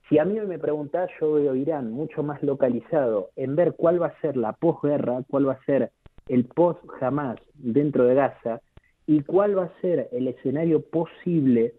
Si 0.09 0.17
a 0.17 0.25
mí 0.25 0.39
me 0.39 0.57
preguntás, 0.57 1.09
yo 1.21 1.33
veo 1.33 1.55
Irán 1.55 1.91
mucho 1.91 2.23
más 2.23 2.41
localizado 2.41 3.29
en 3.35 3.55
ver 3.55 3.75
cuál 3.75 4.01
va 4.01 4.07
a 4.07 4.21
ser 4.21 4.35
la 4.35 4.53
posguerra, 4.53 5.23
cuál 5.29 5.47
va 5.47 5.53
a 5.53 5.65
ser 5.65 5.91
el 6.29 6.45
post 6.45 6.79
jamás 6.99 7.37
dentro 7.55 8.05
de 8.05 8.15
Gaza 8.15 8.61
y 9.05 9.21
cuál 9.21 9.57
va 9.57 9.65
a 9.65 9.81
ser 9.81 10.07
el 10.11 10.27
escenario 10.27 10.81
posible 10.81 11.73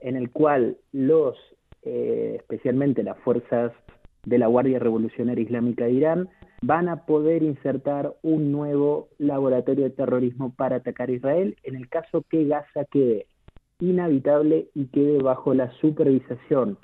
en 0.00 0.16
el 0.16 0.30
cual 0.30 0.76
los, 0.92 1.36
eh, 1.82 2.36
especialmente 2.40 3.02
las 3.02 3.16
fuerzas 3.18 3.72
de 4.24 4.38
la 4.38 4.48
Guardia 4.48 4.78
Revolucionaria 4.78 5.44
Islámica 5.44 5.84
de 5.84 5.92
Irán, 5.92 6.28
van 6.60 6.88
a 6.88 7.06
poder 7.06 7.42
insertar 7.42 8.14
un 8.22 8.52
nuevo 8.52 9.08
laboratorio 9.18 9.84
de 9.84 9.90
terrorismo 9.90 10.52
para 10.54 10.76
atacar 10.76 11.08
a 11.08 11.12
Israel 11.12 11.56
en 11.64 11.76
el 11.76 11.88
caso 11.88 12.24
que 12.28 12.46
Gaza 12.46 12.84
quede 12.84 13.26
inhabitable 13.80 14.68
y 14.74 14.86
quede 14.86 15.18
bajo 15.22 15.54
la 15.54 15.72
supervisación 15.80 16.78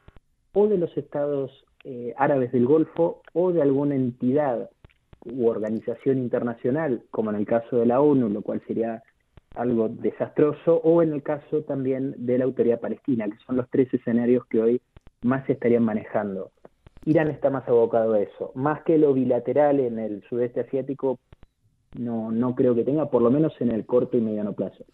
o 0.52 0.66
de 0.66 0.78
los 0.78 0.96
estados 0.96 1.64
eh, 1.84 2.12
árabes 2.16 2.50
del 2.50 2.66
Golfo 2.66 3.22
o 3.32 3.52
de 3.52 3.62
alguna 3.62 3.94
entidad 3.94 4.68
u 5.24 5.48
organización 5.48 6.18
internacional, 6.18 7.02
como 7.10 7.30
en 7.30 7.36
el 7.36 7.46
caso 7.46 7.76
de 7.76 7.86
la 7.86 8.00
ONU, 8.00 8.28
lo 8.28 8.42
cual 8.42 8.62
sería 8.66 9.02
algo 9.54 9.88
desastroso, 9.88 10.76
o 10.84 11.02
en 11.02 11.12
el 11.12 11.22
caso 11.22 11.62
también 11.62 12.14
de 12.18 12.38
la 12.38 12.44
autoridad 12.44 12.80
palestina, 12.80 13.26
que 13.26 13.38
son 13.46 13.56
los 13.56 13.68
tres 13.70 13.92
escenarios 13.92 14.44
que 14.46 14.60
hoy 14.60 14.82
más 15.22 15.44
se 15.46 15.52
estarían 15.52 15.82
manejando. 15.82 16.50
Irán 17.04 17.30
está 17.30 17.50
más 17.50 17.66
abocado 17.66 18.14
a 18.14 18.20
eso. 18.20 18.52
Más 18.54 18.82
que 18.82 18.98
lo 18.98 19.14
bilateral 19.14 19.80
en 19.80 19.98
el 19.98 20.22
sudeste 20.28 20.60
asiático, 20.60 21.18
no, 21.96 22.30
no 22.30 22.54
creo 22.54 22.74
que 22.74 22.84
tenga, 22.84 23.10
por 23.10 23.22
lo 23.22 23.30
menos 23.30 23.52
en 23.60 23.70
el 23.70 23.86
corto 23.86 24.16
y 24.16 24.20
mediano 24.20 24.52
plazo. 24.52 24.84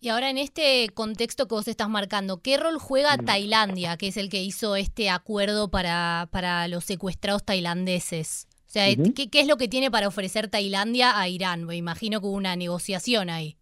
Y 0.00 0.10
ahora 0.10 0.28
en 0.28 0.36
este 0.36 0.90
contexto 0.92 1.48
que 1.48 1.54
vos 1.54 1.66
estás 1.66 1.88
marcando, 1.88 2.42
¿qué 2.42 2.58
rol 2.58 2.78
juega 2.78 3.16
Tailandia, 3.16 3.96
que 3.96 4.08
es 4.08 4.18
el 4.18 4.28
que 4.28 4.42
hizo 4.42 4.76
este 4.76 5.08
acuerdo 5.08 5.70
para, 5.70 6.28
para 6.30 6.68
los 6.68 6.84
secuestrados 6.84 7.42
tailandeses? 7.42 8.46
O 8.74 8.76
sea, 8.76 8.86
¿qué, 9.14 9.40
es 9.40 9.46
lo 9.46 9.56
que 9.56 9.68
tiene 9.68 9.88
para 9.88 10.08
ofrecer 10.08 10.48
Tailandia 10.48 11.20
a 11.20 11.28
Irán? 11.28 11.64
Me 11.64 11.76
imagino 11.76 12.20
que 12.20 12.26
hubo 12.26 12.36
una 12.36 12.56
negociación 12.56 13.30
ahí. 13.30 13.54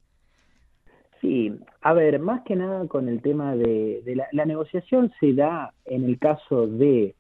Sí, 1.21 1.53
a 1.83 1.93
ver, 1.93 2.19
más 2.19 2.41
que 2.45 2.57
nada 2.57 2.89
con 2.89 3.11
el 3.11 3.21
tema 3.21 3.55
de, 3.55 4.03
la, 4.33 4.47
negociación 4.47 5.13
se 5.21 5.35
da 5.35 5.75
en 5.85 6.05
el 6.07 6.19
caso 6.19 6.67
de 6.67 7.15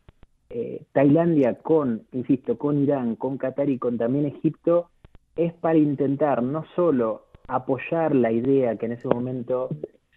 eh, 0.48 0.84
Tailandia 0.92 1.56
con, 1.58 2.06
insisto, 2.12 2.56
con 2.56 2.82
Irán, 2.82 3.14
con 3.14 3.36
Qatar 3.36 3.68
y 3.68 3.76
con 3.76 3.98
también 3.98 4.24
Egipto, 4.24 4.88
es 5.36 5.52
para 5.52 5.76
intentar 5.76 6.42
no 6.42 6.64
solo 6.74 7.26
apoyar 7.46 8.14
la 8.14 8.32
idea 8.32 8.76
que 8.76 8.86
en 8.86 8.92
ese 8.92 9.08
momento 9.08 9.68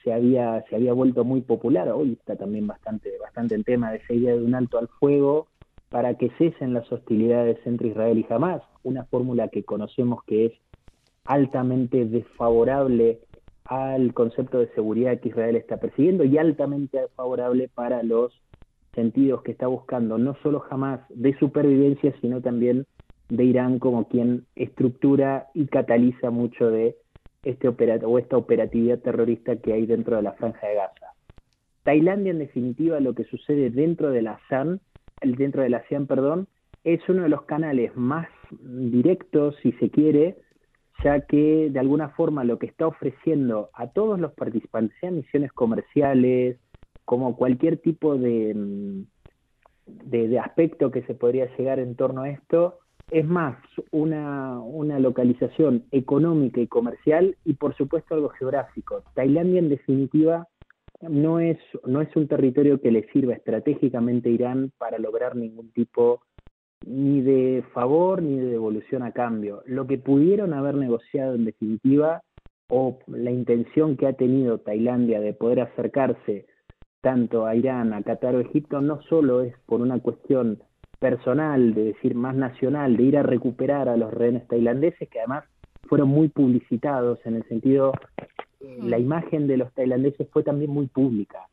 se 0.01 0.13
había, 0.13 0.63
se 0.69 0.77
había 0.77 0.93
vuelto 0.93 1.25
muy 1.25 1.41
popular, 1.41 1.89
hoy 1.89 2.13
está 2.13 2.37
también 2.37 2.67
bastante, 2.67 3.11
bastante 3.19 3.53
en 3.53 3.65
tema 3.65 3.91
de 3.91 3.97
esa 3.97 4.13
idea 4.13 4.33
de 4.33 4.43
un 4.43 4.55
alto 4.55 4.77
al 4.77 4.87
fuego 4.87 5.49
para 5.89 6.15
que 6.15 6.29
cesen 6.37 6.73
las 6.73 6.91
hostilidades 6.91 7.57
entre 7.65 7.89
Israel 7.89 8.17
y 8.17 8.33
Hamas, 8.33 8.61
una 8.83 9.05
fórmula 9.05 9.47
que 9.49 9.63
conocemos 9.63 10.23
que 10.25 10.47
es 10.47 10.53
altamente 11.25 12.05
desfavorable 12.05 13.19
al 13.65 14.13
concepto 14.13 14.59
de 14.59 14.67
seguridad 14.75 15.19
que 15.19 15.29
Israel 15.29 15.55
está 15.55 15.77
persiguiendo 15.77 16.23
y 16.23 16.37
altamente 16.37 17.01
desfavorable 17.01 17.69
para 17.73 18.03
los 18.03 18.39
sentidos 18.93 19.41
que 19.41 19.51
está 19.51 19.67
buscando, 19.67 20.17
no 20.17 20.35
solo 20.41 20.63
Hamas 20.69 21.01
de 21.09 21.37
supervivencia, 21.37 22.13
sino 22.21 22.41
también 22.41 22.85
de 23.29 23.43
Irán 23.43 23.79
como 23.79 24.07
quien 24.07 24.45
estructura 24.55 25.47
y 25.53 25.65
cataliza 25.65 26.29
mucho 26.29 26.69
de 26.69 26.95
este 27.43 27.67
o 27.67 28.19
esta 28.19 28.37
operatividad 28.37 28.99
terrorista 28.99 29.55
que 29.57 29.73
hay 29.73 29.85
dentro 29.85 30.15
de 30.15 30.23
la 30.23 30.33
franja 30.33 30.67
de 30.67 30.75
Gaza. 30.75 31.13
Tailandia, 31.83 32.31
en 32.31 32.39
definitiva, 32.39 32.99
lo 32.99 33.13
que 33.13 33.25
sucede 33.25 33.69
dentro 33.69 34.09
de 34.09 34.23
la 34.23 34.33
ASEAN, 34.33 34.81
dentro 35.21 35.61
de 35.63 35.69
la 35.69 35.77
ASEAN, 35.77 36.07
perdón, 36.07 36.47
es 36.83 37.01
uno 37.09 37.23
de 37.23 37.29
los 37.29 37.43
canales 37.43 37.95
más 37.95 38.27
directos, 38.61 39.55
si 39.61 39.71
se 39.73 39.89
quiere, 39.89 40.37
ya 41.03 41.21
que 41.21 41.69
de 41.71 41.79
alguna 41.79 42.09
forma 42.09 42.43
lo 42.43 42.59
que 42.59 42.67
está 42.67 42.87
ofreciendo 42.87 43.69
a 43.73 43.87
todos 43.87 44.19
los 44.19 44.33
participantes, 44.33 44.95
sean 44.99 45.15
misiones 45.15 45.51
comerciales, 45.51 46.57
como 47.03 47.35
cualquier 47.35 47.77
tipo 47.77 48.17
de, 48.17 48.53
mm, 48.55 49.03
de 49.85 50.39
aspecto 50.39 50.91
que 50.91 51.03
se 51.03 51.13
podría 51.13 51.47
llegar 51.57 51.79
en 51.79 51.95
torno 51.95 52.21
a 52.21 52.29
esto, 52.29 52.79
es 53.11 53.25
más 53.25 53.57
una, 53.91 54.59
una 54.59 54.99
localización 54.99 55.85
económica 55.91 56.59
y 56.59 56.67
comercial 56.67 57.37
y 57.45 57.53
por 57.53 57.75
supuesto 57.75 58.15
algo 58.15 58.29
geográfico. 58.29 59.03
Tailandia 59.13 59.59
en 59.59 59.69
definitiva 59.69 60.47
no 61.01 61.39
es, 61.39 61.57
no 61.85 62.01
es 62.01 62.15
un 62.15 62.27
territorio 62.27 62.81
que 62.81 62.91
le 62.91 63.07
sirva 63.11 63.33
estratégicamente 63.33 64.29
a 64.29 64.33
Irán 64.33 64.71
para 64.77 64.97
lograr 64.97 65.35
ningún 65.35 65.71
tipo 65.71 66.21
ni 66.85 67.21
de 67.21 67.63
favor 67.73 68.21
ni 68.21 68.37
de 68.37 68.45
devolución 68.45 69.03
a 69.03 69.11
cambio. 69.11 69.63
Lo 69.65 69.87
que 69.87 69.97
pudieron 69.97 70.53
haber 70.53 70.75
negociado 70.75 71.35
en 71.35 71.45
definitiva 71.45 72.21
o 72.69 72.99
la 73.07 73.31
intención 73.31 73.97
que 73.97 74.07
ha 74.07 74.13
tenido 74.13 74.59
Tailandia 74.59 75.19
de 75.19 75.33
poder 75.33 75.61
acercarse 75.61 76.45
tanto 77.01 77.45
a 77.45 77.55
Irán, 77.55 77.93
a 77.93 78.01
Qatar 78.01 78.35
o 78.35 78.39
Egipto 78.39 78.81
no 78.81 79.01
solo 79.03 79.41
es 79.41 79.53
por 79.65 79.81
una 79.81 79.99
cuestión 79.99 80.59
personal, 80.99 81.75
de 81.75 81.83
decir 81.85 82.15
más 82.15 82.35
nacional, 82.35 82.97
de 82.97 83.03
ir 83.03 83.17
a 83.17 83.23
recuperar 83.23 83.89
a 83.89 83.97
los 83.97 84.11
rehenes 84.11 84.47
tailandeses, 84.47 85.07
que 85.09 85.19
además 85.19 85.43
fueron 85.83 86.09
muy 86.09 86.29
publicitados 86.29 87.19
en 87.25 87.35
el 87.35 87.43
sentido, 87.43 87.93
eh, 88.65 88.79
la 88.81 88.97
imagen 88.97 89.45
de 89.47 89.57
los 89.57 89.71
tailandeses 89.73 90.27
fue 90.31 90.41
también 90.41 90.71
muy 90.71 90.87
pública, 90.87 91.47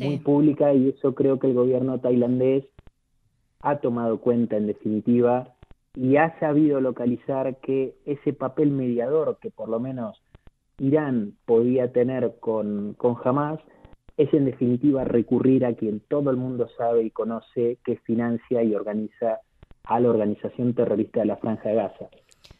muy 0.00 0.18
pública 0.18 0.74
y 0.74 0.90
eso 0.90 1.14
creo 1.14 1.38
que 1.38 1.46
el 1.46 1.54
gobierno 1.54 1.98
tailandés 1.98 2.64
ha 3.60 3.76
tomado 3.76 4.20
cuenta 4.20 4.56
en 4.56 4.66
definitiva 4.66 5.54
y 5.94 6.16
ha 6.16 6.38
sabido 6.38 6.80
localizar 6.80 7.56
que 7.60 7.94
ese 8.04 8.32
papel 8.32 8.70
mediador 8.70 9.38
que 9.40 9.50
por 9.50 9.68
lo 9.68 9.80
menos 9.80 10.22
Irán 10.78 11.34
podía 11.46 11.92
tener 11.92 12.36
con, 12.40 12.94
con 12.94 13.16
Hamas 13.24 13.60
es 14.16 14.32
en 14.34 14.44
definitiva 14.44 15.04
recurrir 15.04 15.64
a 15.64 15.74
quien 15.74 16.00
todo 16.00 16.30
el 16.30 16.36
mundo 16.36 16.68
sabe 16.76 17.04
y 17.04 17.10
conoce 17.10 17.78
que 17.84 17.96
financia 17.96 18.62
y 18.62 18.74
organiza 18.74 19.40
a 19.84 19.98
la 19.98 20.10
organización 20.10 20.74
terrorista 20.74 21.20
de 21.20 21.26
la 21.26 21.36
Franja 21.36 21.70
de 21.70 21.76
Gaza. 21.76 22.08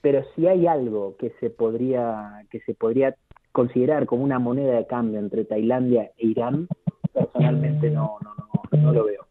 Pero 0.00 0.24
si 0.34 0.46
hay 0.46 0.66
algo 0.66 1.16
que 1.18 1.32
se 1.38 1.50
podría, 1.50 2.46
que 2.50 2.60
se 2.60 2.74
podría 2.74 3.14
considerar 3.52 4.06
como 4.06 4.24
una 4.24 4.38
moneda 4.38 4.76
de 4.76 4.86
cambio 4.86 5.18
entre 5.18 5.44
Tailandia 5.44 6.12
e 6.16 6.26
Irán, 6.28 6.68
personalmente 7.12 7.90
no, 7.90 8.18
no, 8.22 8.34
no, 8.36 8.78
no 8.78 8.92
lo 8.92 9.04
veo. 9.04 9.30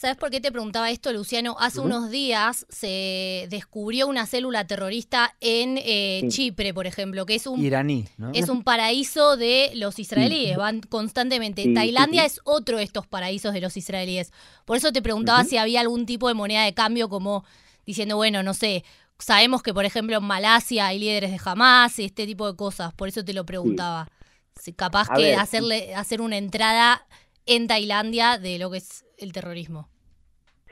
¿Sabes 0.00 0.16
por 0.16 0.30
qué 0.30 0.40
te 0.40 0.50
preguntaba 0.50 0.90
esto, 0.90 1.12
Luciano? 1.12 1.56
Hace 1.60 1.80
unos 1.80 2.10
días 2.10 2.64
se 2.70 3.46
descubrió 3.50 4.08
una 4.08 4.24
célula 4.24 4.66
terrorista 4.66 5.36
en 5.42 5.76
eh, 5.76 6.22
Chipre, 6.28 6.72
por 6.72 6.86
ejemplo, 6.86 7.26
que 7.26 7.34
es 7.34 7.46
un 7.46 7.62
iraní, 7.62 8.06
Es 8.32 8.48
un 8.48 8.62
paraíso 8.62 9.36
de 9.36 9.72
los 9.74 9.98
israelíes, 9.98 10.56
van 10.56 10.80
constantemente. 10.80 11.70
Tailandia 11.74 12.24
es 12.24 12.40
otro 12.44 12.78
de 12.78 12.84
estos 12.84 13.06
paraísos 13.06 13.52
de 13.52 13.60
los 13.60 13.76
israelíes. 13.76 14.32
Por 14.64 14.78
eso 14.78 14.90
te 14.90 15.02
preguntaba 15.02 15.44
si 15.44 15.58
había 15.58 15.82
algún 15.82 16.06
tipo 16.06 16.28
de 16.28 16.34
moneda 16.34 16.64
de 16.64 16.72
cambio, 16.72 17.10
como 17.10 17.44
diciendo, 17.84 18.16
bueno, 18.16 18.42
no 18.42 18.54
sé, 18.54 18.84
sabemos 19.20 19.62
que 19.62 19.72
por 19.72 19.84
ejemplo 19.84 20.16
en 20.16 20.24
Malasia 20.24 20.88
hay 20.88 20.98
líderes 20.98 21.30
de 21.30 21.40
Hamas 21.44 21.98
y 21.98 22.04
este 22.04 22.26
tipo 22.26 22.50
de 22.50 22.56
cosas. 22.56 22.92
Por 22.94 23.08
eso 23.08 23.24
te 23.24 23.32
lo 23.32 23.44
preguntaba. 23.44 24.08
Si 24.54 24.72
capaz 24.72 25.08
que 25.14 25.34
hacerle 25.34 25.94
hacer 25.94 26.20
una 26.20 26.36
entrada 26.36 27.06
en 27.46 27.66
Tailandia 27.66 28.38
de 28.38 28.58
lo 28.58 28.70
que 28.70 28.78
es 28.78 29.04
el 29.18 29.32
terrorismo. 29.32 29.88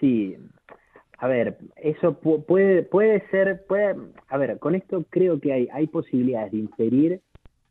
Sí, 0.01 0.37
a 1.19 1.27
ver, 1.27 1.59
eso 1.77 2.15
puede, 2.21 2.83
puede 2.83 3.29
ser, 3.31 3.65
puede, 3.67 3.97
a 4.29 4.39
ver, 4.39 4.59
con 4.59 4.75
esto 4.75 5.05
creo 5.11 5.41
que 5.41 5.53
hay, 5.53 5.69
hay 5.73 5.87
posibilidades 5.89 6.53
de 6.53 6.59
inferir 6.59 7.21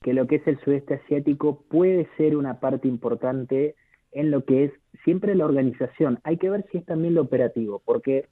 que 0.02 0.14
lo 0.14 0.28
que 0.28 0.36
es 0.36 0.48
el 0.48 0.60
sudeste 0.60 0.96
asiático 0.96 1.64
puede 1.70 2.08
ser 2.18 2.36
una 2.36 2.60
parte 2.60 2.88
importante 2.88 3.76
en 4.12 4.32
lo 4.32 4.44
que 4.44 4.66
es 4.66 4.72
siempre 5.04 5.36
la 5.36 5.46
organización. 5.46 6.20
Hay 6.24 6.38
que 6.38 6.50
ver 6.50 6.66
si 6.72 6.80
es 6.80 6.86
también 6.86 7.16
lo 7.16 7.22
operativo, 7.22 7.82
porque 7.86 8.26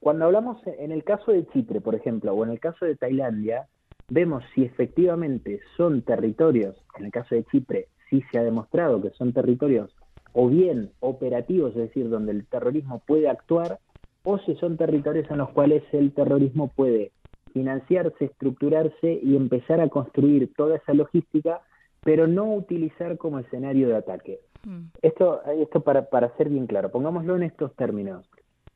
cuando 0.00 0.24
hablamos 0.24 0.58
en 0.66 0.92
el 0.92 1.04
caso 1.04 1.30
de 1.30 1.46
Chipre, 1.48 1.80
por 1.80 1.94
ejemplo, 1.94 2.32
o 2.32 2.44
en 2.44 2.50
el 2.50 2.58
caso 2.58 2.86
de 2.86 2.96
Tailandia, 2.96 3.68
vemos 4.08 4.42
si 4.54 4.64
efectivamente 4.64 5.60
son 5.76 6.02
territorios, 6.02 6.76
en 6.98 7.04
el 7.04 7.12
caso 7.12 7.34
de 7.34 7.44
Chipre, 7.44 7.88
sí 8.08 8.22
se 8.32 8.38
ha 8.38 8.42
demostrado 8.42 9.00
que 9.00 9.10
son 9.10 9.32
territorios 9.32 9.94
o 10.32 10.48
bien 10.48 10.90
operativos, 11.00 11.70
es 11.72 11.88
decir, 11.88 12.08
donde 12.08 12.32
el 12.32 12.46
terrorismo 12.46 13.02
puede 13.06 13.28
actuar, 13.28 13.78
o 14.22 14.38
si 14.38 14.54
son 14.56 14.76
territorios 14.76 15.30
en 15.30 15.38
los 15.38 15.50
cuales 15.50 15.82
el 15.92 16.12
terrorismo 16.12 16.68
puede 16.68 17.12
financiarse, 17.52 18.26
estructurarse 18.26 19.20
y 19.22 19.36
empezar 19.36 19.80
a 19.80 19.88
construir 19.88 20.52
toda 20.54 20.76
esa 20.76 20.94
logística, 20.94 21.60
pero 22.02 22.26
no 22.26 22.54
utilizar 22.54 23.18
como 23.18 23.38
escenario 23.38 23.88
de 23.88 23.96
ataque. 23.96 24.40
Mm. 24.64 24.86
Esto, 25.02 25.42
esto 25.44 25.80
para, 25.80 26.08
para 26.08 26.34
ser 26.36 26.48
bien 26.48 26.66
claro, 26.66 26.90
pongámoslo 26.90 27.36
en 27.36 27.42
estos 27.42 27.74
términos. 27.76 28.28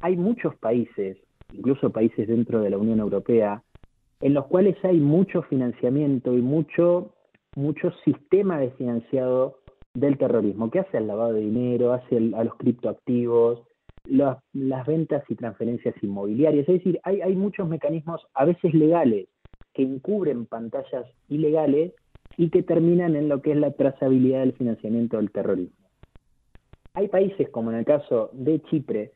Hay 0.05 0.19
muchos 0.19 0.55
países, 0.57 1.17
incluso 1.55 1.89
países 1.89 2.29
dentro 2.29 2.61
de 2.61 2.69
la 2.69 2.77
Unión 2.77 3.01
Europea, 3.01 3.63
en 4.21 4.35
los 4.35 4.45
cuales 4.49 4.77
hay 4.85 5.01
mucho 5.01 5.41
financiamiento 5.45 6.35
y 6.35 6.43
mucho, 6.43 7.15
mucho 7.57 7.91
sistema 8.05 8.59
de 8.59 8.71
financiado 8.73 9.61
del 9.95 10.19
terrorismo, 10.19 10.71
que 10.71 10.81
hace 10.81 10.99
el 10.99 11.07
lavado 11.07 11.33
de 11.33 11.41
dinero, 11.41 11.95
hace 11.95 12.17
a 12.17 12.45
los 12.45 12.55
criptoactivos, 12.57 13.63
las, 14.05 14.37
ventas 14.87 15.25
y 15.31 15.37
transferencias 15.37 15.95
inmobiliarias. 16.03 16.69
Es 16.69 16.75
decir, 16.75 17.01
hay, 17.03 17.23
hay 17.23 17.35
muchos 17.35 17.67
mecanismos, 17.67 18.21
a 18.35 18.45
veces 18.45 18.75
legales, 18.75 19.29
que 19.73 19.85
encubren 19.85 20.45
pantallas 20.45 21.07
ilegales 21.31 21.95
y 22.37 22.51
que 22.51 22.63
terminan 22.63 23.17
en 23.17 23.31
lo 23.31 23.41
que 23.41 23.53
es 23.53 23.57
la 23.57 23.71
trazabilidad 23.71 24.41
del 24.41 24.53
financiamiento 24.53 25.17
del 25.17 25.31
terrorismo. 25.31 25.87
Hay 26.93 27.09
países, 27.09 27.49
como 27.49 27.71
en 27.71 27.79
el 27.79 27.87
caso 27.87 28.29
de 28.35 28.61
Chipre, 28.65 29.13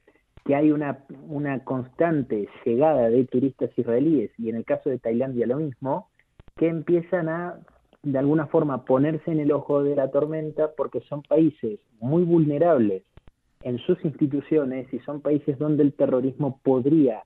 que 0.49 0.57
hay 0.57 0.73
una, 0.73 1.05
una 1.29 1.63
constante 1.63 2.49
llegada 2.65 3.11
de 3.11 3.27
turistas 3.27 3.69
israelíes, 3.77 4.31
y 4.39 4.49
en 4.49 4.57
el 4.57 4.65
caso 4.65 4.89
de 4.89 4.99
Tailandia 4.99 5.47
lo 5.47 5.59
mismo, 5.59 6.09
que 6.57 6.69
empiezan 6.69 7.29
a 7.29 7.59
de 8.03 8.19
alguna 8.19 8.47
forma 8.47 8.87
ponerse 8.87 9.31
en 9.31 9.41
el 9.41 9.53
ojo 9.53 9.83
de 9.83 9.95
la 9.95 10.11
tormenta 10.11 10.71
porque 10.75 11.03
son 11.03 11.21
países 11.21 11.81
muy 12.01 12.23
vulnerables 12.25 13.03
en 13.61 13.77
sus 13.81 14.03
instituciones 14.07 14.91
y 14.95 15.01
son 15.01 15.21
países 15.21 15.59
donde 15.59 15.83
el 15.83 15.93
terrorismo 15.93 16.59
podría 16.63 17.25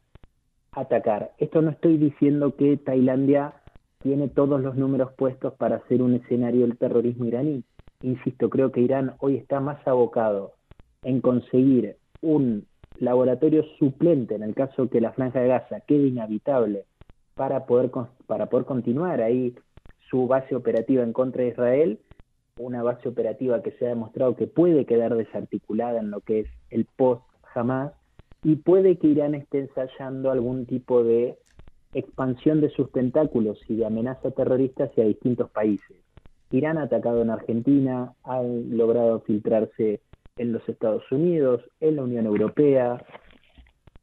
atacar. 0.73 1.31
Esto 1.39 1.63
no 1.63 1.71
estoy 1.71 1.99
diciendo 1.99 2.57
que 2.57 2.77
Tailandia 2.77 3.55
tiene 4.03 4.31
todos 4.31 4.61
los 4.61 4.75
números 4.75 5.13
puestos 5.13 5.55
para 5.55 5.77
hacer 5.77 6.03
un 6.03 6.15
escenario 6.15 6.63
del 6.63 6.77
terrorismo 6.77 7.27
iraní. 7.27 7.63
Insisto, 8.01 8.51
creo 8.51 8.73
que 8.73 8.81
Irán 8.81 9.15
hoy 9.21 9.37
está 9.37 9.61
más 9.61 9.87
abocado 9.87 10.55
en 11.05 11.21
conseguir 11.21 11.99
un 12.21 12.67
laboratorio 13.03 13.65
suplente 13.79 14.37
en 14.37 14.45
el 14.45 14.55
caso 14.55 14.89
que 14.89 15.01
la 15.01 15.13
franja 15.13 15.41
de 15.41 15.49
Gaza 15.49 15.81
quede 15.81 16.07
inhabitable 16.07 16.85
para 17.35 17.67
poder, 17.67 17.91
para 18.27 18.47
continuar 18.47 19.21
ahí 19.21 19.55
su 20.09 20.29
base 20.29 20.55
operativa 20.55 21.03
en 21.03 21.13
contra 21.13 21.43
de 21.43 21.49
Israel, 21.49 21.99
una 22.59 22.83
base 22.83 23.09
operativa 23.09 23.61
que 23.63 23.73
se 23.73 23.87
ha 23.87 23.89
demostrado 23.89 24.37
que 24.37 24.47
puede 24.47 24.85
quedar 24.85 25.17
desarticulada 25.17 25.99
en 25.99 26.11
lo 26.11 26.21
que 26.21 26.41
es 26.41 26.49
el 26.71 26.85
post 26.85 27.25
jamás 27.43 27.93
y 28.45 28.57
puede 28.57 28.97
que 28.99 29.09
Irán 29.09 29.35
esté 29.35 29.61
ensayando 29.61 30.31
algún 30.31 30.67
tipo 30.67 31.03
de 31.03 31.39
expansión 31.95 32.61
de 32.61 32.71
sus 32.71 32.93
tentáculos 32.93 33.59
y 33.69 33.77
de 33.77 33.87
amenaza 33.87 34.31
terrorista 34.31 34.85
hacia 34.85 35.05
distintos 35.05 35.51
países. 35.51 35.97
Irán 36.53 36.79
ha 36.79 36.83
atacado 36.83 37.23
en 37.23 37.31
Argentina, 37.31 38.15
ha 38.23 38.43
logrado 38.43 39.21
filtrarse 39.21 40.01
en 40.37 40.53
los 40.53 40.67
Estados 40.69 41.11
Unidos, 41.11 41.63
en 41.81 41.97
la 41.97 42.03
Unión 42.03 42.27
Europea. 42.27 43.05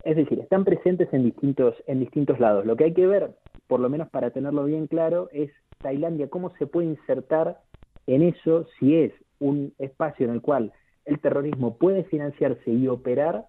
Es 0.03 0.15
decir, 0.15 0.39
están 0.39 0.63
presentes 0.65 1.11
en 1.13 1.23
distintos, 1.23 1.75
en 1.87 1.99
distintos 1.99 2.39
lados. 2.39 2.65
Lo 2.65 2.75
que 2.75 2.85
hay 2.85 2.93
que 2.93 3.07
ver, 3.07 3.31
por 3.67 3.79
lo 3.79 3.89
menos 3.89 4.09
para 4.09 4.31
tenerlo 4.31 4.65
bien 4.65 4.87
claro, 4.87 5.29
es 5.31 5.51
Tailandia, 5.79 6.29
cómo 6.29 6.51
se 6.57 6.67
puede 6.67 6.87
insertar 6.87 7.59
en 8.07 8.23
eso 8.23 8.67
si 8.79 8.95
es 8.95 9.13
un 9.39 9.73
espacio 9.77 10.25
en 10.25 10.33
el 10.33 10.41
cual 10.41 10.73
el 11.05 11.19
terrorismo 11.19 11.77
puede 11.77 12.03
financiarse 12.05 12.71
y 12.71 12.87
operar 12.87 13.45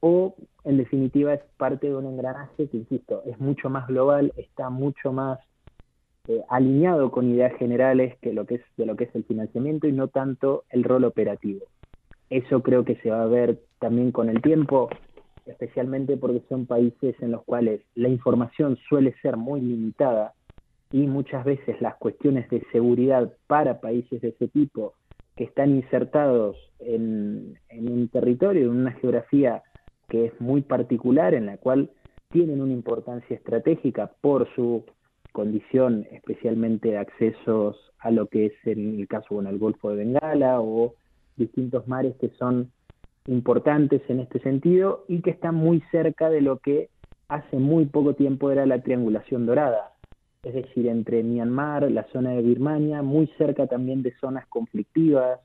o 0.00 0.34
en 0.64 0.76
definitiva 0.76 1.34
es 1.34 1.40
parte 1.56 1.88
de 1.88 1.96
un 1.96 2.06
engranaje 2.06 2.68
que, 2.68 2.76
insisto, 2.76 3.22
es 3.26 3.38
mucho 3.38 3.68
más 3.68 3.86
global, 3.86 4.32
está 4.36 4.70
mucho 4.70 5.12
más 5.12 5.38
eh, 6.28 6.42
alineado 6.48 7.10
con 7.10 7.30
ideas 7.30 7.54
generales 7.58 8.16
que 8.20 8.32
lo 8.32 8.46
que 8.46 8.56
es 8.56 8.62
de 8.76 8.86
lo 8.86 8.96
que 8.96 9.04
es 9.04 9.14
el 9.14 9.24
financiamiento 9.24 9.86
y 9.88 9.92
no 9.92 10.08
tanto 10.08 10.64
el 10.70 10.84
rol 10.84 11.04
operativo. 11.04 11.66
Eso 12.30 12.62
creo 12.62 12.84
que 12.84 12.96
se 12.96 13.10
va 13.10 13.22
a 13.22 13.26
ver 13.26 13.58
también 13.80 14.12
con 14.12 14.28
el 14.28 14.40
tiempo, 14.40 14.88
especialmente 15.46 16.16
porque 16.16 16.42
son 16.48 16.66
países 16.66 17.16
en 17.20 17.32
los 17.32 17.42
cuales 17.42 17.80
la 17.96 18.08
información 18.08 18.78
suele 18.88 19.14
ser 19.20 19.36
muy 19.36 19.60
limitada 19.60 20.34
y 20.92 21.06
muchas 21.06 21.44
veces 21.44 21.80
las 21.80 21.96
cuestiones 21.96 22.48
de 22.50 22.62
seguridad 22.72 23.32
para 23.46 23.80
países 23.80 24.20
de 24.20 24.28
ese 24.28 24.48
tipo 24.48 24.94
que 25.36 25.44
están 25.44 25.70
insertados 25.70 26.56
en, 26.80 27.58
un 27.70 28.08
territorio, 28.08 28.70
en 28.70 28.76
una 28.76 28.92
geografía 28.92 29.62
que 30.08 30.26
es 30.26 30.40
muy 30.40 30.62
particular, 30.62 31.34
en 31.34 31.46
la 31.46 31.56
cual 31.56 31.90
tienen 32.30 32.60
una 32.60 32.72
importancia 32.72 33.36
estratégica 33.36 34.12
por 34.20 34.48
su 34.54 34.84
condición 35.32 36.06
especialmente 36.12 36.90
de 36.90 36.98
accesos 36.98 37.76
a 37.98 38.10
lo 38.10 38.26
que 38.26 38.46
es 38.46 38.52
en 38.64 39.00
el 39.00 39.08
caso 39.08 39.34
bueno, 39.34 39.50
el 39.50 39.58
Golfo 39.58 39.90
de 39.90 39.96
Bengala 39.96 40.60
o 40.60 40.94
distintos 41.40 41.88
mares 41.88 42.14
que 42.20 42.28
son 42.38 42.70
importantes 43.26 44.02
en 44.08 44.20
este 44.20 44.38
sentido 44.40 45.04
y 45.08 45.20
que 45.22 45.30
están 45.30 45.54
muy 45.54 45.82
cerca 45.90 46.30
de 46.30 46.40
lo 46.40 46.58
que 46.58 46.88
hace 47.28 47.56
muy 47.58 47.86
poco 47.86 48.14
tiempo 48.14 48.50
era 48.50 48.66
la 48.66 48.82
triangulación 48.82 49.46
dorada, 49.46 49.92
es 50.42 50.54
decir, 50.54 50.88
entre 50.88 51.22
Myanmar, 51.22 51.90
la 51.90 52.04
zona 52.12 52.30
de 52.30 52.42
Birmania, 52.42 53.02
muy 53.02 53.28
cerca 53.38 53.66
también 53.66 54.02
de 54.02 54.14
zonas 54.20 54.46
conflictivas, 54.48 55.40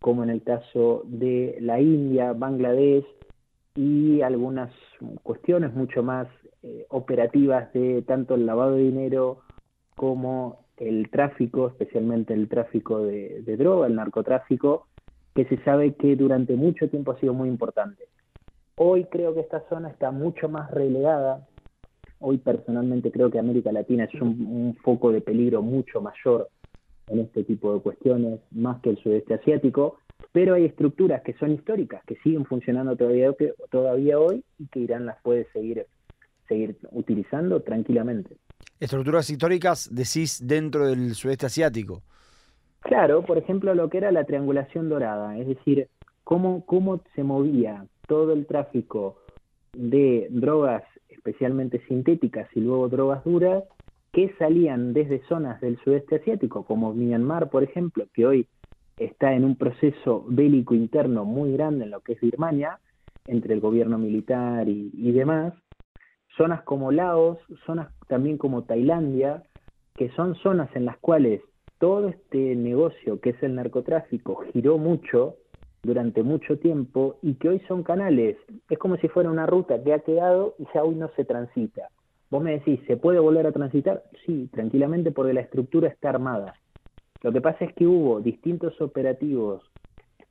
como 0.00 0.22
en 0.22 0.30
el 0.30 0.42
caso 0.42 1.02
de 1.06 1.56
la 1.60 1.80
India, 1.80 2.32
Bangladesh 2.34 3.06
y 3.74 4.20
algunas 4.20 4.70
cuestiones 5.22 5.72
mucho 5.72 6.02
más 6.02 6.28
eh, 6.62 6.84
operativas 6.90 7.72
de 7.72 8.02
tanto 8.02 8.34
el 8.34 8.44
lavado 8.44 8.74
de 8.74 8.82
dinero 8.82 9.38
como 9.96 10.66
el 10.76 11.08
tráfico, 11.10 11.68
especialmente 11.68 12.34
el 12.34 12.48
tráfico 12.48 12.98
de 12.98 13.56
droga, 13.56 13.86
el 13.86 13.94
narcotráfico, 13.94 14.88
que 15.34 15.44
se 15.46 15.62
sabe 15.64 15.94
que 15.94 16.14
durante 16.16 16.54
mucho 16.54 16.88
tiempo 16.88 17.12
ha 17.12 17.20
sido 17.20 17.34
muy 17.34 17.48
importante. 17.48 18.04
Hoy 18.76 19.04
creo 19.04 19.34
que 19.34 19.40
esta 19.40 19.68
zona 19.68 19.90
está 19.90 20.10
mucho 20.10 20.48
más 20.48 20.70
relegada. 20.70 21.46
Hoy 22.20 22.38
personalmente 22.38 23.10
creo 23.10 23.30
que 23.30 23.38
América 23.38 23.72
Latina 23.72 24.04
es 24.04 24.20
un, 24.20 24.76
foco 24.82 25.12
de 25.12 25.20
peligro 25.20 25.62
mucho 25.62 26.00
mayor 26.00 26.48
en 27.08 27.20
este 27.20 27.44
tipo 27.44 27.74
de 27.74 27.80
cuestiones, 27.80 28.40
más 28.50 28.80
que 28.80 28.90
el 28.90 29.02
sudeste 29.02 29.34
asiático, 29.34 29.98
pero 30.32 30.54
hay 30.54 30.64
estructuras 30.64 31.22
que 31.22 31.34
son 31.34 31.52
históricas, 31.52 32.02
que 32.06 32.16
siguen 32.16 32.46
funcionando 32.46 32.96
todavía, 32.96 33.30
todavía 33.70 34.18
hoy 34.18 34.42
y 34.58 34.66
que 34.68 34.80
Irán 34.80 35.04
las 35.04 35.20
puede 35.22 35.46
seguir, 35.52 35.86
seguir 36.48 36.78
utilizando 36.92 37.60
tranquilamente. 37.60 38.36
Estructuras 38.80 39.28
históricas, 39.28 39.90
decís, 39.92 40.44
dentro 40.46 40.86
del 40.86 41.14
sudeste 41.14 41.46
asiático. 41.46 42.02
Claro, 42.84 43.22
por 43.22 43.38
ejemplo, 43.38 43.74
lo 43.74 43.88
que 43.88 43.96
era 43.96 44.12
la 44.12 44.24
triangulación 44.24 44.90
dorada, 44.90 45.38
es 45.38 45.46
decir, 45.46 45.88
cómo, 46.22 46.66
cómo 46.66 47.00
se 47.14 47.24
movía 47.24 47.86
todo 48.06 48.34
el 48.34 48.46
tráfico 48.46 49.16
de 49.72 50.28
drogas, 50.30 50.82
especialmente 51.08 51.80
sintéticas 51.88 52.46
y 52.54 52.60
luego 52.60 52.90
drogas 52.90 53.24
duras, 53.24 53.64
que 54.12 54.34
salían 54.38 54.92
desde 54.92 55.24
zonas 55.28 55.62
del 55.62 55.78
sudeste 55.78 56.16
asiático, 56.16 56.66
como 56.66 56.92
Myanmar, 56.92 57.48
por 57.48 57.62
ejemplo, 57.62 58.04
que 58.12 58.26
hoy 58.26 58.46
está 58.98 59.32
en 59.32 59.46
un 59.46 59.56
proceso 59.56 60.26
bélico 60.28 60.74
interno 60.74 61.24
muy 61.24 61.54
grande 61.54 61.84
en 61.84 61.90
lo 61.90 62.00
que 62.00 62.12
es 62.12 62.20
Birmania, 62.20 62.80
entre 63.26 63.54
el 63.54 63.60
gobierno 63.60 63.96
militar 63.96 64.68
y, 64.68 64.90
y 64.92 65.10
demás, 65.12 65.54
zonas 66.36 66.62
como 66.64 66.92
Laos, 66.92 67.38
zonas 67.64 67.88
también 68.08 68.36
como 68.36 68.64
Tailandia, 68.64 69.42
que 69.96 70.10
son 70.10 70.34
zonas 70.34 70.68
en 70.76 70.84
las 70.84 70.98
cuales 70.98 71.40
todo 71.78 72.08
este 72.08 72.56
negocio 72.56 73.20
que 73.20 73.30
es 73.30 73.42
el 73.42 73.54
narcotráfico 73.54 74.44
giró 74.52 74.78
mucho 74.78 75.36
durante 75.82 76.22
mucho 76.22 76.58
tiempo 76.58 77.16
y 77.22 77.34
que 77.34 77.50
hoy 77.50 77.60
son 77.68 77.82
canales, 77.82 78.36
es 78.70 78.78
como 78.78 78.96
si 78.96 79.08
fuera 79.08 79.30
una 79.30 79.46
ruta 79.46 79.82
que 79.82 79.92
ha 79.92 79.98
quedado 79.98 80.54
y 80.58 80.66
ya 80.74 80.82
hoy 80.82 80.94
no 80.94 81.10
se 81.14 81.24
transita. 81.24 81.88
Vos 82.30 82.42
me 82.42 82.52
decís, 82.52 82.80
¿se 82.86 82.96
puede 82.96 83.18
volver 83.18 83.46
a 83.46 83.52
transitar? 83.52 84.02
Sí, 84.24 84.48
tranquilamente 84.52 85.12
porque 85.12 85.34
la 85.34 85.42
estructura 85.42 85.88
está 85.88 86.08
armada. 86.08 86.54
Lo 87.22 87.32
que 87.32 87.40
pasa 87.40 87.64
es 87.64 87.74
que 87.74 87.86
hubo 87.86 88.20
distintos 88.20 88.80
operativos 88.80 89.62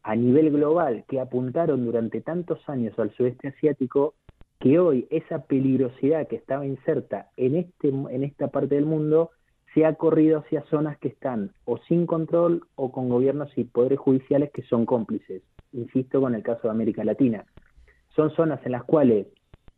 a 0.01 0.15
nivel 0.15 0.51
global 0.51 1.06
que 1.08 1.19
apuntaron 1.19 1.86
durante 1.86 2.21
tantos 2.21 2.60
años 2.67 2.97
al 2.99 3.12
sudeste 3.12 3.49
asiático 3.49 4.15
que 4.60 4.79
hoy 4.79 5.08
esa 5.10 5.43
peligrosidad 5.45 6.27
que 6.27 6.36
estaba 6.36 6.65
inserta 6.65 7.29
en, 7.38 7.56
este, 7.56 7.89
en 7.89 8.23
esta 8.23 8.47
parte 8.47 8.75
del 8.75 8.86
mundo 8.86 9.32
se 9.73 9.86
ha 9.86 9.95
corrido 9.95 10.39
hacia 10.39 10.63
zonas 10.63 10.97
que 10.99 11.07
están 11.07 11.51
o 11.65 11.77
sin 11.89 12.05
control 12.05 12.63
o 12.75 12.91
con 12.91 13.09
gobiernos 13.09 13.49
y 13.57 13.63
poderes 13.63 13.99
judiciales 13.99 14.51
que 14.51 14.63
son 14.63 14.86
cómplices. 14.86 15.41
Insisto 15.71 16.21
con 16.21 16.36
el 16.36 16.43
caso 16.43 16.62
de 16.63 16.69
América 16.69 17.03
Latina. 17.03 17.45
Son 18.15 18.29
zonas 18.36 18.59
en 18.65 18.73
las 18.73 18.83
cuales 18.83 19.27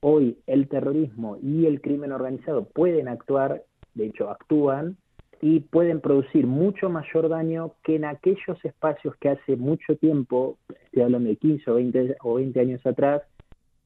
hoy 0.01 0.37
el 0.45 0.67
terrorismo 0.67 1.37
y 1.41 1.65
el 1.65 1.81
crimen 1.81 2.11
organizado 2.11 2.65
pueden 2.65 3.07
actuar, 3.07 3.63
de 3.93 4.07
hecho 4.07 4.29
actúan, 4.29 4.97
y 5.41 5.61
pueden 5.61 6.01
producir 6.01 6.47
mucho 6.47 6.89
mayor 6.89 7.29
daño 7.29 7.73
que 7.83 7.95
en 7.95 8.05
aquellos 8.05 8.63
espacios 8.63 9.15
que 9.17 9.29
hace 9.29 9.55
mucho 9.55 9.95
tiempo, 9.95 10.57
estoy 10.85 11.03
hablando 11.03 11.29
de 11.29 11.35
15 11.35 11.71
o 11.71 11.75
20, 11.75 12.17
o 12.23 12.33
20 12.35 12.59
años 12.59 12.85
atrás, 12.85 13.21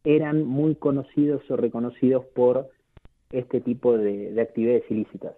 eran 0.03 0.45
muy 0.45 0.75
conocidos 0.75 1.41
o 1.49 1.57
reconocidos 1.57 2.25
por 2.33 2.69
este 3.31 3.61
tipo 3.61 3.97
de 3.97 4.39
actividades 4.41 4.89
ilícitas. 4.89 5.33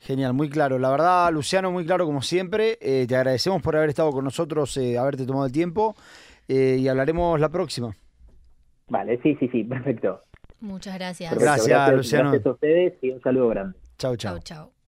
Genial, 0.00 0.34
muy 0.34 0.48
claro. 0.48 0.78
La 0.78 0.90
verdad, 0.90 1.32
Luciano, 1.32 1.70
muy 1.70 1.84
claro 1.84 2.06
como 2.06 2.22
siempre. 2.22 2.78
Eh, 2.80 3.06
te 3.08 3.16
agradecemos 3.16 3.62
por 3.62 3.76
haber 3.76 3.88
estado 3.88 4.10
con 4.12 4.24
nosotros, 4.24 4.76
eh, 4.76 4.98
haberte 4.98 5.26
tomado 5.26 5.46
el 5.46 5.52
tiempo 5.52 5.96
eh, 6.48 6.76
y 6.78 6.88
hablaremos 6.88 7.40
la 7.40 7.48
próxima. 7.48 7.94
Vale, 8.88 9.20
sí, 9.22 9.36
sí, 9.40 9.48
sí, 9.48 9.64
perfecto. 9.64 10.22
Muchas 10.60 10.94
gracias. 10.94 11.36
gracias, 11.36 11.92
Luciano. 11.94 12.30
Gracias 12.30 12.46
a 12.46 12.50
ustedes 12.50 12.94
y 13.02 13.10
un 13.10 13.20
saludo 13.20 13.48
grande. 13.48 13.78
Chao, 13.98 14.16
chao. 14.16 14.38
Chao, 14.38 14.42
chao. 14.42 14.75